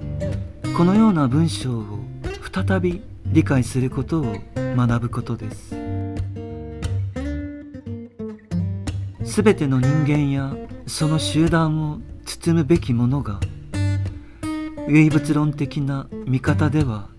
[0.79, 1.99] このような文章を
[2.53, 5.75] 再び理解することを学ぶことです。
[9.25, 10.55] すべての人間や
[10.87, 13.41] その集団を包むべきものが
[14.87, 17.09] 唯物論的な見方では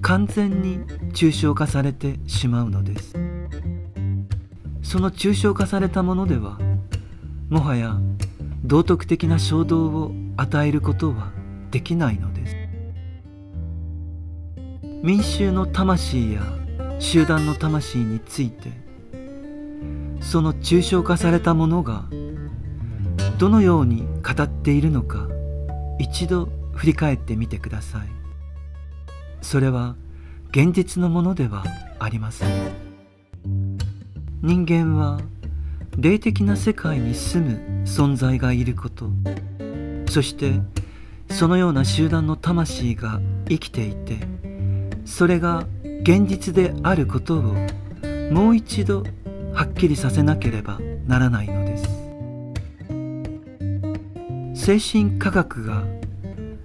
[0.00, 0.78] 完全に
[1.14, 3.14] 抽象化されてしまうのです。
[4.84, 6.60] その抽象化されたものでは
[7.48, 7.96] もはや
[8.62, 11.32] 道徳的な衝動を与えることは
[11.72, 12.63] できないのです。
[15.04, 16.40] 民衆の魂や
[16.98, 18.70] 集団の魂について
[20.22, 22.06] その抽象化されたものが
[23.36, 25.28] どのように語っているのか
[25.98, 28.08] 一度振り返ってみてください。
[29.42, 29.94] それは
[30.52, 31.64] 現実のものでは
[31.98, 32.48] ありません。
[34.40, 35.20] 人間は
[35.98, 39.10] 霊的な世界に住む存在がいること
[40.08, 40.54] そして
[41.28, 44.33] そのような集団の魂が生きていて
[45.04, 45.66] それが
[46.02, 47.54] 現実であることを
[48.30, 49.04] もう一度
[49.52, 52.04] はっきりさせなければならないのです。
[54.54, 55.84] 精神科学が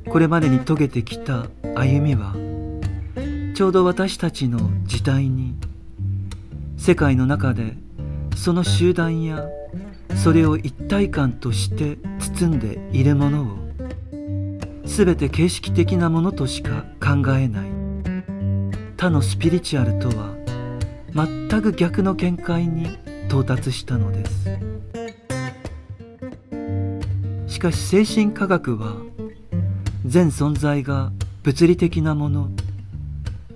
[0.10, 2.34] これまでに遂げてきた歩みは
[3.56, 5.54] ちょうど私たちの時代に
[6.78, 7.76] 世界の中で
[8.36, 9.46] その集団や
[10.16, 13.58] それを一体感として包んでいるものを
[14.86, 17.78] 全て形式的なものとしか考えない。
[19.00, 20.36] 他のスピリチュアルとは
[21.14, 22.97] 全く逆の見解に
[23.30, 24.60] 到達したのです。
[27.47, 28.97] しかし精神科学は
[30.06, 32.50] 全存在が物理的なもの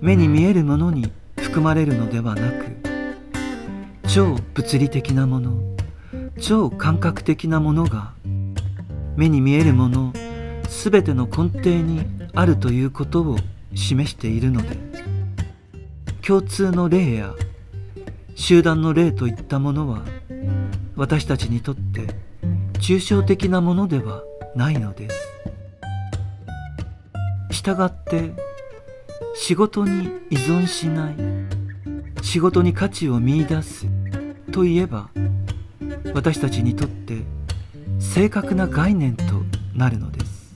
[0.00, 2.76] 目に見えるものに含まれるのではなく
[4.08, 5.58] 超物理的なもの
[6.40, 8.14] 超感覚的なものが
[9.14, 10.14] 目に見えるもの
[10.64, 12.00] 全ての根底に
[12.34, 13.36] あるということを
[13.74, 14.83] 示しているのです。
[16.26, 17.34] 共通の霊や
[18.34, 20.02] 集団の霊といったものは
[20.96, 22.06] 私たちにとって
[22.78, 24.22] 抽象的なものでは
[24.56, 25.28] ないのです。
[27.50, 28.32] したがって
[29.34, 31.16] 仕事に依存しない
[32.22, 33.86] 仕事に価値を見いだす
[34.50, 35.10] といえば
[36.14, 37.18] 私たちにとって
[37.98, 39.24] 正確な概念と
[39.74, 40.54] なるのです。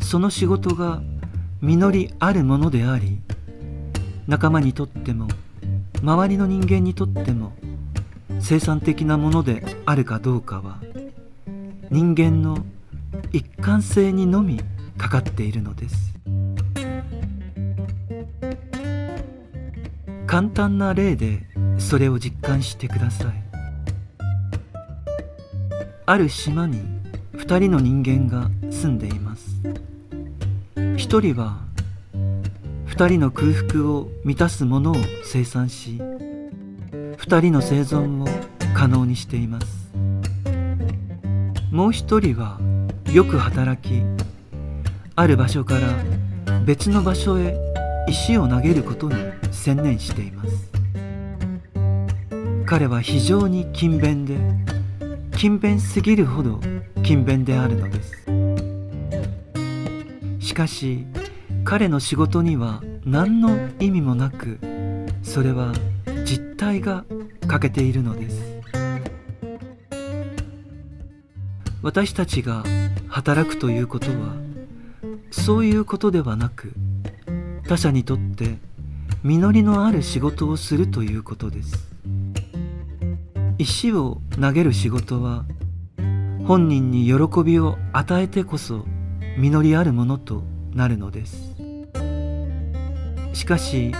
[0.00, 1.02] その仕事が
[1.60, 3.20] 実りあるものであり
[4.26, 5.28] 仲間にとっても
[6.02, 7.52] 周りの人間にとっても
[8.40, 10.80] 生産的なものであるかどうかは
[11.90, 12.64] 人間の
[13.32, 14.60] 一貫性にのみ
[14.98, 16.14] かかっているのです。
[20.26, 21.46] 簡単な例で
[21.78, 23.42] それを実感してください。
[26.04, 26.80] ある島に
[27.34, 29.46] 2人の人間が住んでいます。
[30.74, 30.96] 1
[31.34, 31.65] 人は
[32.96, 38.26] 2人の空腹を満たすものを生産し2人の生存を
[38.74, 39.92] 可能にしています。
[41.70, 42.58] もう一人は
[43.12, 44.00] よく働き
[45.14, 45.88] ある場所から
[46.64, 47.54] 別の場所へ
[48.08, 49.14] 石を投げることに
[49.50, 50.70] 専念しています。
[52.64, 54.38] 彼は非常に勤勉で
[55.32, 56.60] 勤勉すぎるほど
[57.02, 58.24] 勤勉であるのです。
[60.40, 61.04] しかし
[61.66, 63.50] 彼の仕事には何の
[63.80, 64.60] 意味もなく
[65.24, 65.72] それは
[66.24, 67.04] 実体が
[67.48, 68.40] 欠けているのです。
[71.82, 72.62] 私たちが
[73.08, 74.36] 働くということは
[75.32, 76.72] そういうことではなく
[77.66, 78.58] 他者にとって
[79.24, 81.92] 実りのある仕事をするということです。
[83.58, 85.44] 石を投げる仕事は
[86.46, 88.84] 本人に喜びを与えてこそ
[89.36, 91.55] 実りあるものとなるのです。
[93.36, 93.92] しかし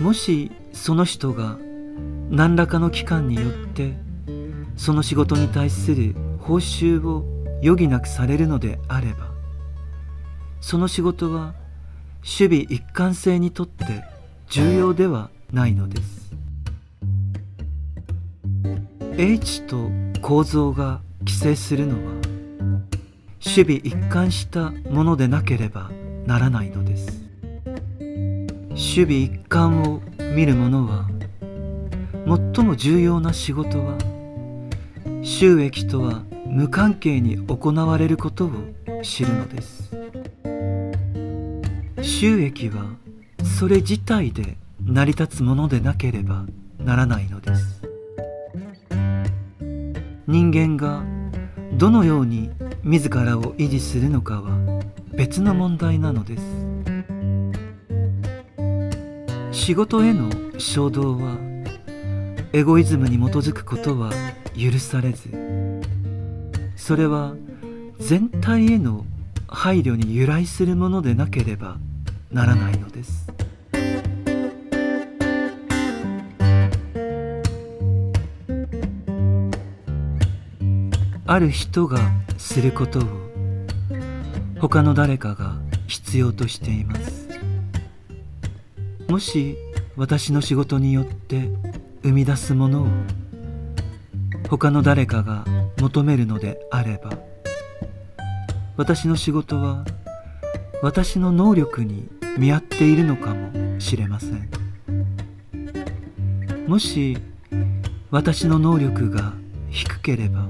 [0.00, 1.56] もしその人が
[2.28, 3.94] 何らかの期間によって
[4.76, 7.24] その仕事に対する報酬を
[7.62, 9.30] 余儀なくされるのであれば
[10.60, 11.54] その仕事は
[12.18, 14.04] 守備一貫性にとって
[14.50, 16.34] 重要ではないのです。
[19.16, 22.12] H と構造が規制するのは
[23.42, 25.90] 守備一貫したものでなければ
[26.26, 27.25] ならないのです。
[28.76, 30.02] 守備一貫を
[30.34, 31.08] 見る者は
[32.54, 33.96] 最も重要な仕事は
[35.22, 38.50] 収益とは無関係に行われることを
[39.02, 39.90] 知るのです。
[42.02, 42.84] 収益は
[43.58, 46.44] それ自体で成り立つものでなければ
[46.78, 47.82] ならないのです。
[50.26, 51.02] 人間が
[51.72, 52.50] どのように
[52.82, 54.82] 自らを維持するのかは
[55.14, 56.42] 別の問題なのです。
[59.56, 61.38] 仕事への衝動は
[62.52, 64.12] エゴイズムに基づくことは
[64.54, 65.30] 許されず
[66.76, 67.34] それは
[67.98, 69.06] 全体への
[69.48, 71.78] 配慮に由来するものでなければ
[72.30, 73.26] ならないのです。
[81.26, 81.98] ある人が
[82.36, 83.02] することを
[84.60, 87.15] 他の誰かが必要としています。
[89.16, 89.56] もし
[89.96, 91.48] 私の仕事によって
[92.02, 92.86] 生み出すものを
[94.50, 95.46] 他の誰かが
[95.80, 97.08] 求めるのであれば
[98.76, 99.86] 私の仕事は
[100.82, 102.06] 私の能力に
[102.36, 104.50] 見合っているのかもしれません。
[106.66, 107.16] もし
[108.10, 109.32] 私の能力が
[109.70, 110.46] 低ければ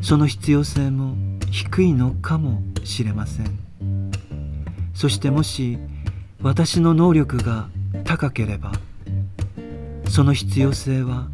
[0.00, 1.14] その必要性も
[1.50, 3.58] 低いのかもしれません。
[4.94, 5.78] そしてもし
[6.46, 7.68] 私の能力が
[8.04, 8.70] 高ければ
[10.08, 11.26] その必要性は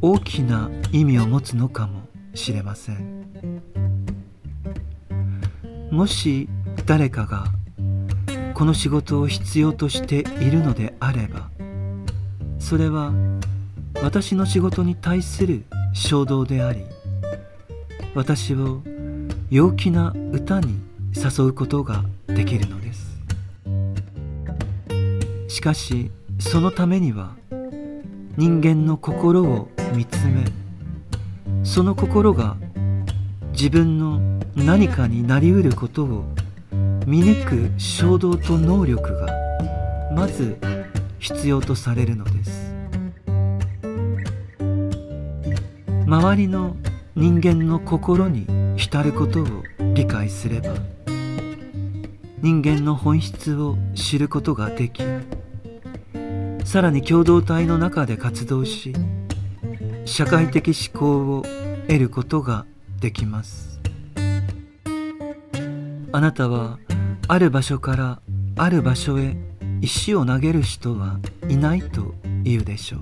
[0.00, 3.24] 大きな意味を持つのかもしれません。
[5.90, 6.48] もし
[6.86, 7.46] 誰かが
[8.54, 11.50] この仕事を必要としているのであれば
[12.60, 13.12] それは
[14.04, 16.84] 私の仕事に対する衝動であり
[18.14, 18.82] 私を
[19.50, 20.78] 陽気な歌に
[21.12, 22.83] 誘うことができるのです。
[25.54, 27.36] しかしそのためには
[28.36, 30.44] 人間の心を見つめ
[31.62, 32.56] その心が
[33.52, 34.18] 自分の
[34.56, 36.24] 何かになりうることを
[37.06, 39.28] 見抜く衝動と能力が
[40.12, 40.58] まず
[41.20, 42.74] 必要とされるのです。
[46.04, 46.76] 周りの
[47.14, 49.46] 人間の心に浸ることを
[49.94, 50.74] 理解すれば
[52.44, 55.02] 人間の本質を知ることができ
[56.64, 58.92] さらに共同体の中で活動し
[60.04, 61.44] 社会的思考を
[61.86, 62.66] 得ることが
[63.00, 63.80] できます。
[66.10, 66.78] あなたは
[67.28, 68.20] ある場所から
[68.56, 69.36] ある場所へ
[69.80, 73.00] 石を投げる人はいないと言うでしょう。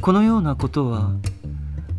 [0.00, 1.12] このようなことは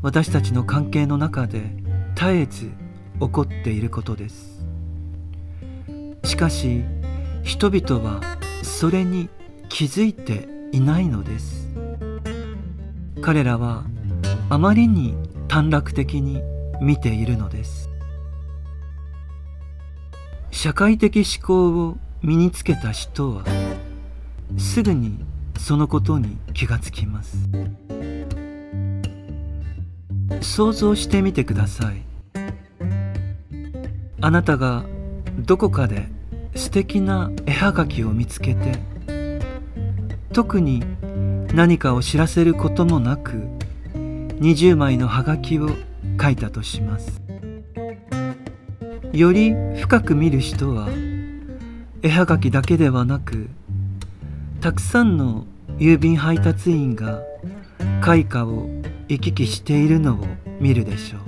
[0.01, 1.75] 私たちの関係の中で
[2.15, 2.71] 絶えず
[3.19, 4.65] 起こっていることです。
[6.23, 6.83] しかし
[7.43, 8.21] 人々は
[8.63, 9.29] それに
[9.69, 11.69] 気づいていないのです。
[13.21, 13.83] 彼らは
[14.49, 15.15] あまりに
[15.47, 16.41] 短絡的に
[16.81, 17.89] 見ているのです。
[20.49, 23.43] 社会的思考を身につけた人は
[24.57, 25.23] すぐに
[25.57, 27.37] そのことに気がつきます。
[30.41, 32.03] 想像してみてください。
[34.21, 34.85] あなたが
[35.39, 36.07] どこかで
[36.55, 38.79] 素敵な絵はがきを見つけて
[40.33, 40.83] 特に
[41.53, 43.43] 何かを知らせることもなく
[44.39, 45.69] 20枚のはがきを
[46.21, 47.21] 書いたとします。
[49.13, 50.87] より深く見る人は
[52.01, 53.49] 絵はがきだけではなく
[54.61, 55.45] たくさんの
[55.77, 57.21] 郵便配達員が
[58.01, 58.69] 開花を
[59.09, 60.25] 行き来しているのを
[60.59, 61.21] 見るでしょう。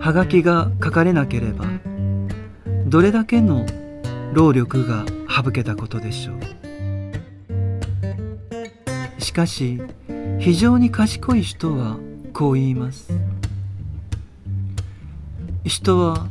[0.00, 1.66] はがきが書かれなければ
[2.88, 3.66] どれだけの
[4.32, 6.40] 労力が省けたことでしょう。
[9.20, 9.82] しかし
[10.38, 11.98] 非常に賢い人は
[12.32, 13.12] こう言います。
[15.64, 16.28] 人は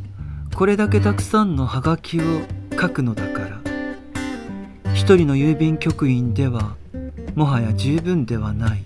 [0.55, 2.23] これだけたくさんのハガキを
[2.79, 3.61] 書くのだから。
[4.95, 6.75] 一人の郵便局員では
[7.35, 8.83] もはや十分ではない。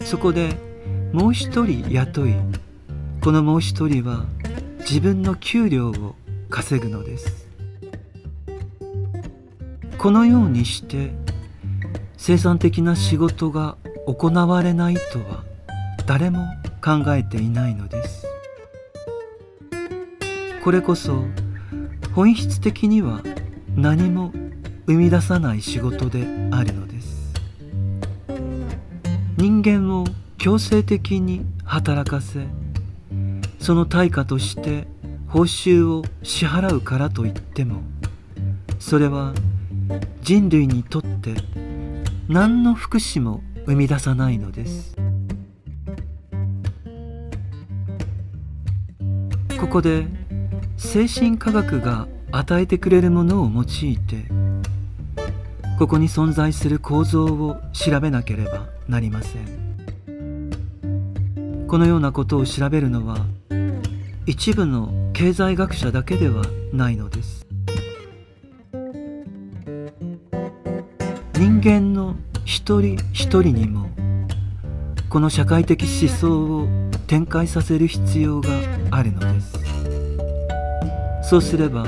[0.00, 0.56] そこで
[1.12, 2.34] もう一人雇い
[3.22, 4.26] このもう一人は
[4.82, 6.16] 自分の給料を
[6.50, 7.48] 稼ぐのです。
[9.96, 11.12] このようにして
[12.16, 13.76] 生産的な仕事が
[14.06, 15.44] 行われないとは
[16.06, 16.46] 誰も
[16.84, 18.26] 考えていないのです。
[20.62, 21.24] これこそ
[22.14, 23.22] 本質的には
[23.76, 24.32] 何も
[24.86, 27.32] 生み出さない仕事であるのです。
[29.36, 30.04] 人間を
[30.38, 32.46] 強制的に働かせ
[33.62, 34.88] その対価として
[35.28, 37.80] 報酬を支払うからといっても
[38.80, 39.32] それは
[40.20, 41.36] 人類にとって
[42.28, 44.96] 何の福祉も生み出さないのです。
[49.60, 50.06] ここで
[50.76, 54.26] 精神科学が与えてくれるものを用いて
[55.78, 59.62] ここに存在する構造を調べなければなりません。
[61.68, 63.24] このようなことを調べるのは
[64.24, 67.44] 一部の経済学者だけではないのです。
[71.34, 72.14] 人間の
[72.44, 73.90] 一人一人にも
[75.08, 76.68] この社会的思想を
[77.08, 78.48] 展開させる必要が
[78.92, 79.58] あるのです。
[81.28, 81.84] そうすれば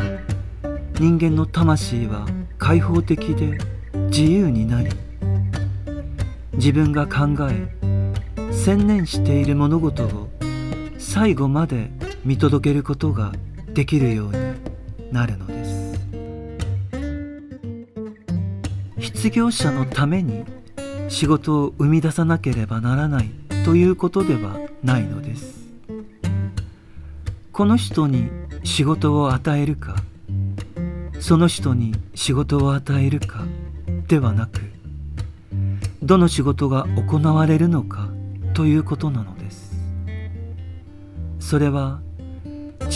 [0.98, 2.26] 人間の魂は
[2.58, 3.58] 開放的で
[4.08, 4.90] 自由になり
[6.54, 7.68] 自分が考え
[8.52, 10.28] 専念している物事を
[10.98, 11.90] 最後まで
[12.24, 13.32] 見届けることが
[13.74, 15.94] できるようになるのです。
[18.98, 20.44] 失業者のために
[21.08, 23.30] 仕事を生み出さなければならない
[23.64, 25.64] ということではないのです。
[27.52, 28.30] この人に
[28.64, 29.96] 仕事を与えるか
[31.20, 33.44] その人に仕事を与えるか
[34.08, 34.60] ではなく
[36.02, 38.08] どの仕事が行われるのか
[38.54, 39.74] ということなのです。
[41.38, 42.00] それは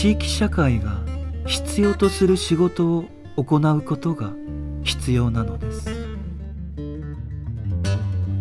[0.00, 1.00] 地域社会が
[1.44, 4.30] 必要とする仕事を行うことが
[4.84, 5.90] 必要なのです。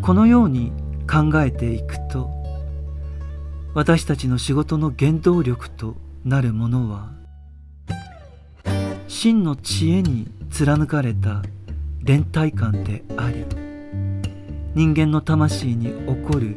[0.03, 0.71] このように
[1.11, 2.29] 考えていくと
[3.73, 7.09] 私たちの仕事の原動力となるものは
[9.07, 11.41] 真の知恵に貫かれた
[12.03, 13.43] 連帯感であり
[14.75, 16.55] 人間の魂に起こる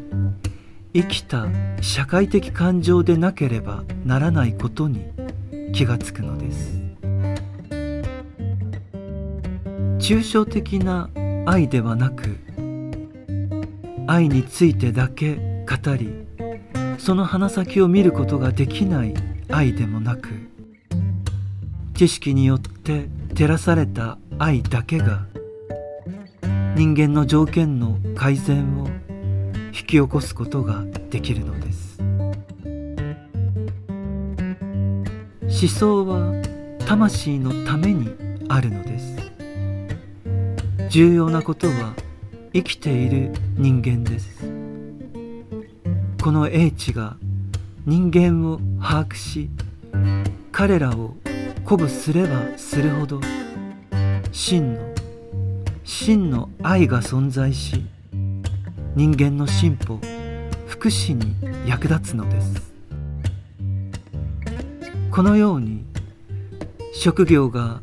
[0.93, 1.47] 生きた
[1.81, 5.05] 社会的感情でなければならないことに
[5.73, 6.81] 気がつくのです。
[10.01, 11.11] 抽象的な
[11.47, 12.39] 愛ではなく
[14.09, 16.13] 愛についてだけ語り
[16.99, 19.15] その鼻先を見ることができない
[19.51, 20.31] 愛でもなく
[21.95, 25.27] 知識によって照らされた愛だけが
[26.75, 28.89] 人間の条件の改善を
[29.73, 32.01] 引き起こすことができるのです。
[35.43, 36.33] 思想は
[36.87, 38.11] 魂のために
[38.49, 39.17] あるのです。
[40.89, 41.95] 重要なことは
[42.53, 44.45] 生きている人間です。
[46.23, 47.17] この英知が
[47.87, 49.49] 人間を把握し
[50.53, 51.15] 彼らを
[51.65, 53.21] 鼓舞すればするほど
[54.33, 54.95] 真の
[55.85, 57.87] 真の愛が存在し
[58.97, 60.01] 人間の進歩
[60.67, 61.37] 福祉に
[61.69, 62.73] 役立つのです。
[65.11, 65.85] このように
[66.93, 67.81] 職業が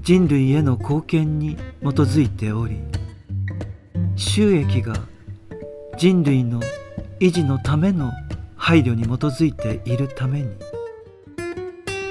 [0.00, 2.78] 人類への貢献に基づいており
[4.16, 4.94] 収益が
[5.96, 6.60] 人類の
[7.20, 8.12] 維持のための
[8.56, 10.50] 配慮に基づいているために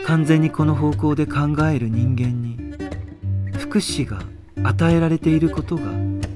[0.05, 2.57] 完全にこの方向で考える人間に
[3.57, 4.19] 福祉が
[4.67, 5.83] 与えられていることが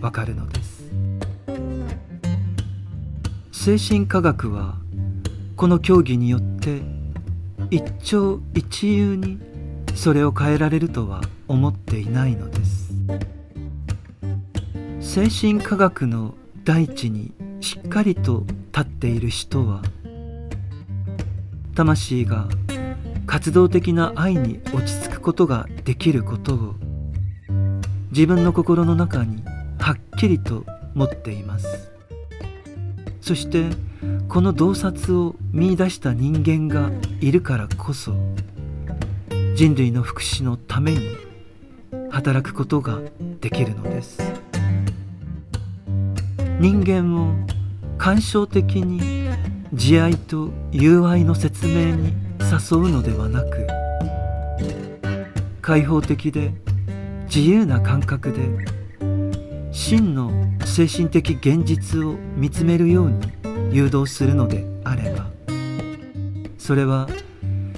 [0.02, 0.57] わかるのです。
[3.68, 4.78] 精神科学は
[5.58, 6.84] この教義によって
[7.70, 9.40] 一朝一夕に
[9.94, 12.94] それを変えられるとは思っていないのです。
[15.02, 19.82] 精神科学の大地にしっかりと立っている人は
[21.76, 22.48] 魂が
[23.26, 26.76] 活動的な愛に落ち着くことができることを
[28.12, 29.44] 自分の心の中に
[29.78, 30.64] はっきりと
[30.94, 31.97] 持っています。
[33.28, 33.66] そして
[34.30, 38.14] この洞察を見いだした人間がいるからこそ
[39.54, 41.18] 人類の福祉のために
[42.10, 43.00] 働くことが
[43.42, 44.20] できるのです。
[46.62, 47.34] 人間を
[47.98, 49.28] 感傷的に
[49.74, 53.68] 慈愛と友愛の説明に誘うのではなく
[55.62, 56.54] 開放的で
[57.26, 58.77] 自由な感覚で
[59.78, 60.32] 真の
[60.66, 63.20] 精神的現実を見つめるように
[63.72, 65.28] 誘導するのであれば
[66.58, 67.08] それは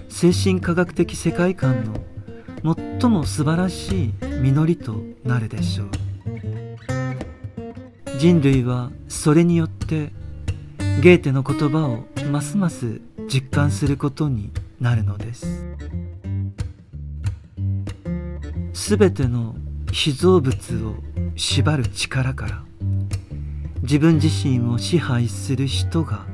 [0.07, 1.83] 精神科学的世界観
[2.63, 4.95] の最も素晴らしい実りと
[5.25, 5.89] なるでしょう。
[8.17, 10.11] 人類はそれによって
[11.01, 15.65] ゲーテの言葉をますます実感することになるのです。
[18.73, 19.55] すべての
[19.91, 20.95] 被造物を
[21.35, 22.63] 縛る力から
[23.81, 26.25] 自分自身を支配する人が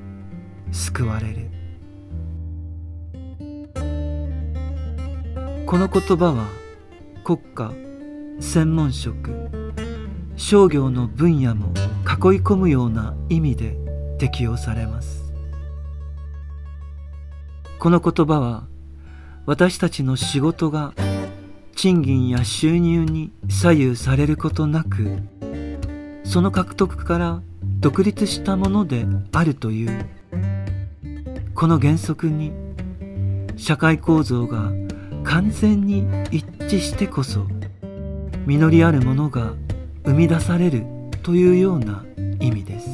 [0.72, 1.49] 救われる。
[5.66, 6.47] この言葉は
[7.24, 7.72] 国家
[8.39, 9.49] 専門職
[10.36, 13.78] 商業の分野も囲い込むような意味で
[14.20, 15.34] 適用されます。
[17.80, 18.68] この言葉は
[19.45, 20.93] 私たちの仕事が
[21.76, 25.20] 賃金や収入に左右されることなく
[26.24, 27.42] その獲得から
[27.80, 30.06] 独立したものであるという。
[31.56, 32.52] この原則に
[33.56, 34.74] 社会構造が
[35.24, 37.48] 完全に一致してこそ
[38.46, 39.54] 実りあるものが
[40.04, 40.86] 生み出される
[41.24, 42.04] というような
[42.42, 42.90] 意味です。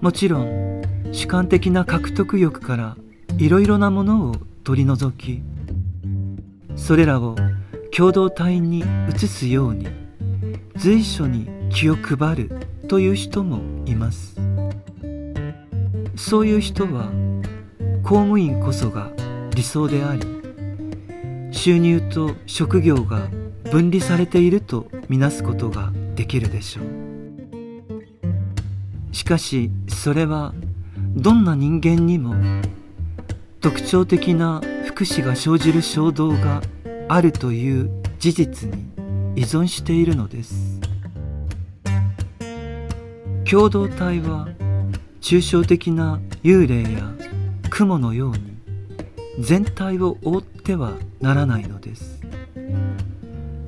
[0.00, 2.96] もちろん主観的な獲得欲から
[3.36, 5.42] いろいろなものを取り除き
[6.74, 7.36] それらを
[7.96, 8.82] 共同体に
[9.14, 9.86] 移すように
[10.76, 12.50] 随所に気を配る
[12.88, 14.36] という人もいます。
[16.16, 17.10] そういう人は
[18.02, 19.10] 公務員こそが
[19.54, 20.22] 理想であり
[21.52, 23.28] 収入と職業が
[23.70, 26.84] 分離されているとみなすことができるでしょう。
[29.12, 30.54] しかしそれは
[31.14, 32.34] どんな人間にも
[33.64, 36.60] 特徴的な福祉が生じる衝動が
[37.08, 38.76] あるという事実に
[39.36, 40.78] 依存しているのです。
[43.50, 44.48] 共同体は
[45.22, 47.10] 抽象的な幽霊や
[47.70, 48.58] 雲のように
[49.40, 50.92] 全体を覆っては
[51.22, 52.20] ならないのです。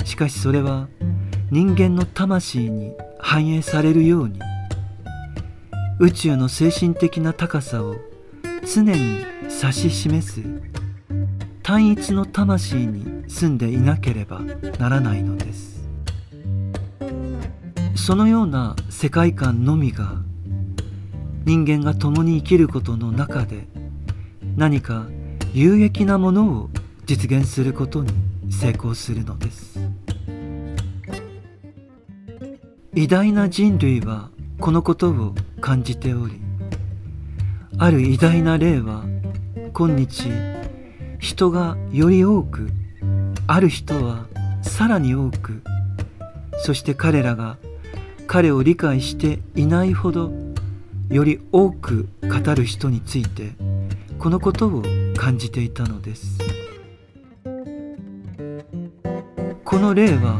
[0.05, 0.89] しかしそれは
[1.51, 4.39] 人間の魂に反映されるように
[6.01, 7.97] 宇宙の精神的な高さを
[8.63, 10.43] 常に指し示す。
[11.63, 14.41] 単一の魂に住んでいなければ
[14.79, 15.89] ならないのです。
[17.95, 20.17] そのような世界観のみが
[21.45, 23.67] 人間が共に生きることの中で
[24.57, 25.07] 何か
[25.53, 26.71] 有益なものを
[27.07, 28.13] 実現することに
[28.51, 29.81] 成功するのです。
[32.95, 36.41] 偉大な人類はこのことを感じており
[37.79, 39.05] ある偉大な例は
[39.79, 40.31] 今日
[41.19, 42.71] 人がより多く
[43.47, 44.27] ある人は
[44.63, 45.63] さらに多く
[46.65, 47.59] そして彼らが
[48.27, 50.33] 彼を理解していないほど
[51.11, 53.53] より多く語る人について
[54.19, 54.83] このことを
[55.15, 56.39] 感じていたのです
[59.63, 60.39] この例は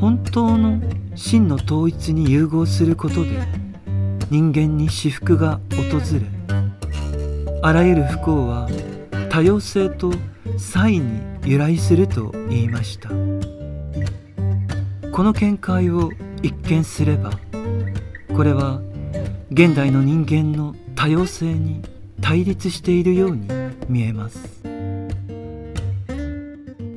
[0.00, 0.80] 本当の
[1.16, 3.46] 真の統一に融合することで
[4.30, 6.31] 人間に至福が訪れ
[7.64, 8.68] あらゆる不幸は
[9.30, 10.12] 多様性と
[10.58, 13.08] 際に由来すると言いました。
[15.12, 16.10] この見解を
[16.42, 17.30] 一見すれば
[18.34, 18.80] これは
[19.52, 21.82] 現代の人間の多様性に
[22.20, 23.48] 対立しているように
[23.88, 24.64] 見えます。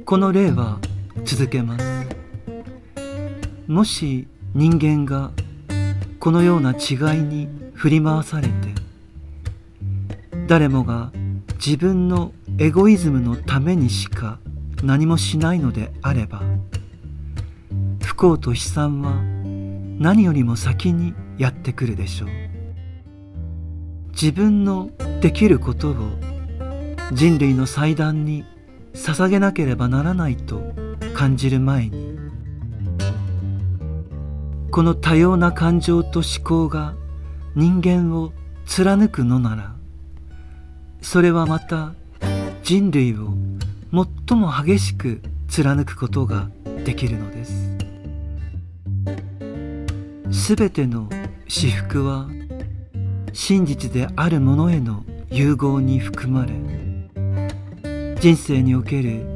[0.04, 0.80] この例は
[1.26, 1.86] 続けます。
[3.68, 5.30] もし人間が
[6.20, 8.75] このような違いに振り回されて
[10.48, 11.12] 誰もが
[11.56, 14.40] 自分のエゴイズムのためにしか
[14.84, 16.44] 何もしないのであれば
[18.04, 19.14] 不幸と悲惨は
[20.00, 22.30] 何よりも先にやってくるでしょう。
[24.12, 25.96] 自分のできることを
[27.12, 28.46] 人類の祭壇に
[28.94, 30.62] 捧げなければならないと
[31.14, 32.18] 感じる前に
[34.72, 36.96] この多様な感情と思考が
[37.56, 38.32] 人間を
[38.66, 39.75] 貫くのなら
[41.06, 41.94] それはまた
[42.64, 43.30] 人類を
[44.28, 46.50] 最も激しく貫くことが
[46.84, 47.78] できるのです。
[50.32, 51.08] すべての
[51.48, 52.28] 私服は
[53.34, 56.54] 真実であるものへの融合に含まれ
[58.20, 59.28] 人生における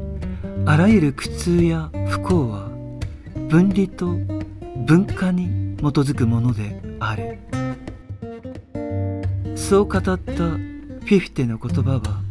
[0.66, 2.68] あらゆる苦痛や不幸は
[3.48, 4.06] 分離と
[4.86, 7.38] 文化に基づくものである。
[9.54, 10.69] そう語った
[11.10, 12.22] フィフテの言葉は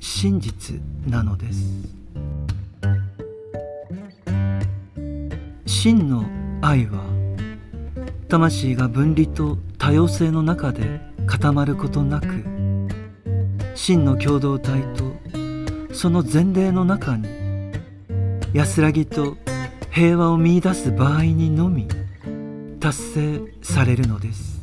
[0.00, 1.66] 真実なのです。
[5.66, 6.24] 真の
[6.62, 7.04] 愛は
[8.30, 12.26] 魂が分離と多様性の中で固まることなく
[13.74, 15.12] 真の共同体と
[15.92, 17.28] その前例の中に
[18.54, 19.36] 安らぎと
[19.90, 21.86] 平和を見いだす場合にのみ
[22.80, 24.55] 達成されるのです。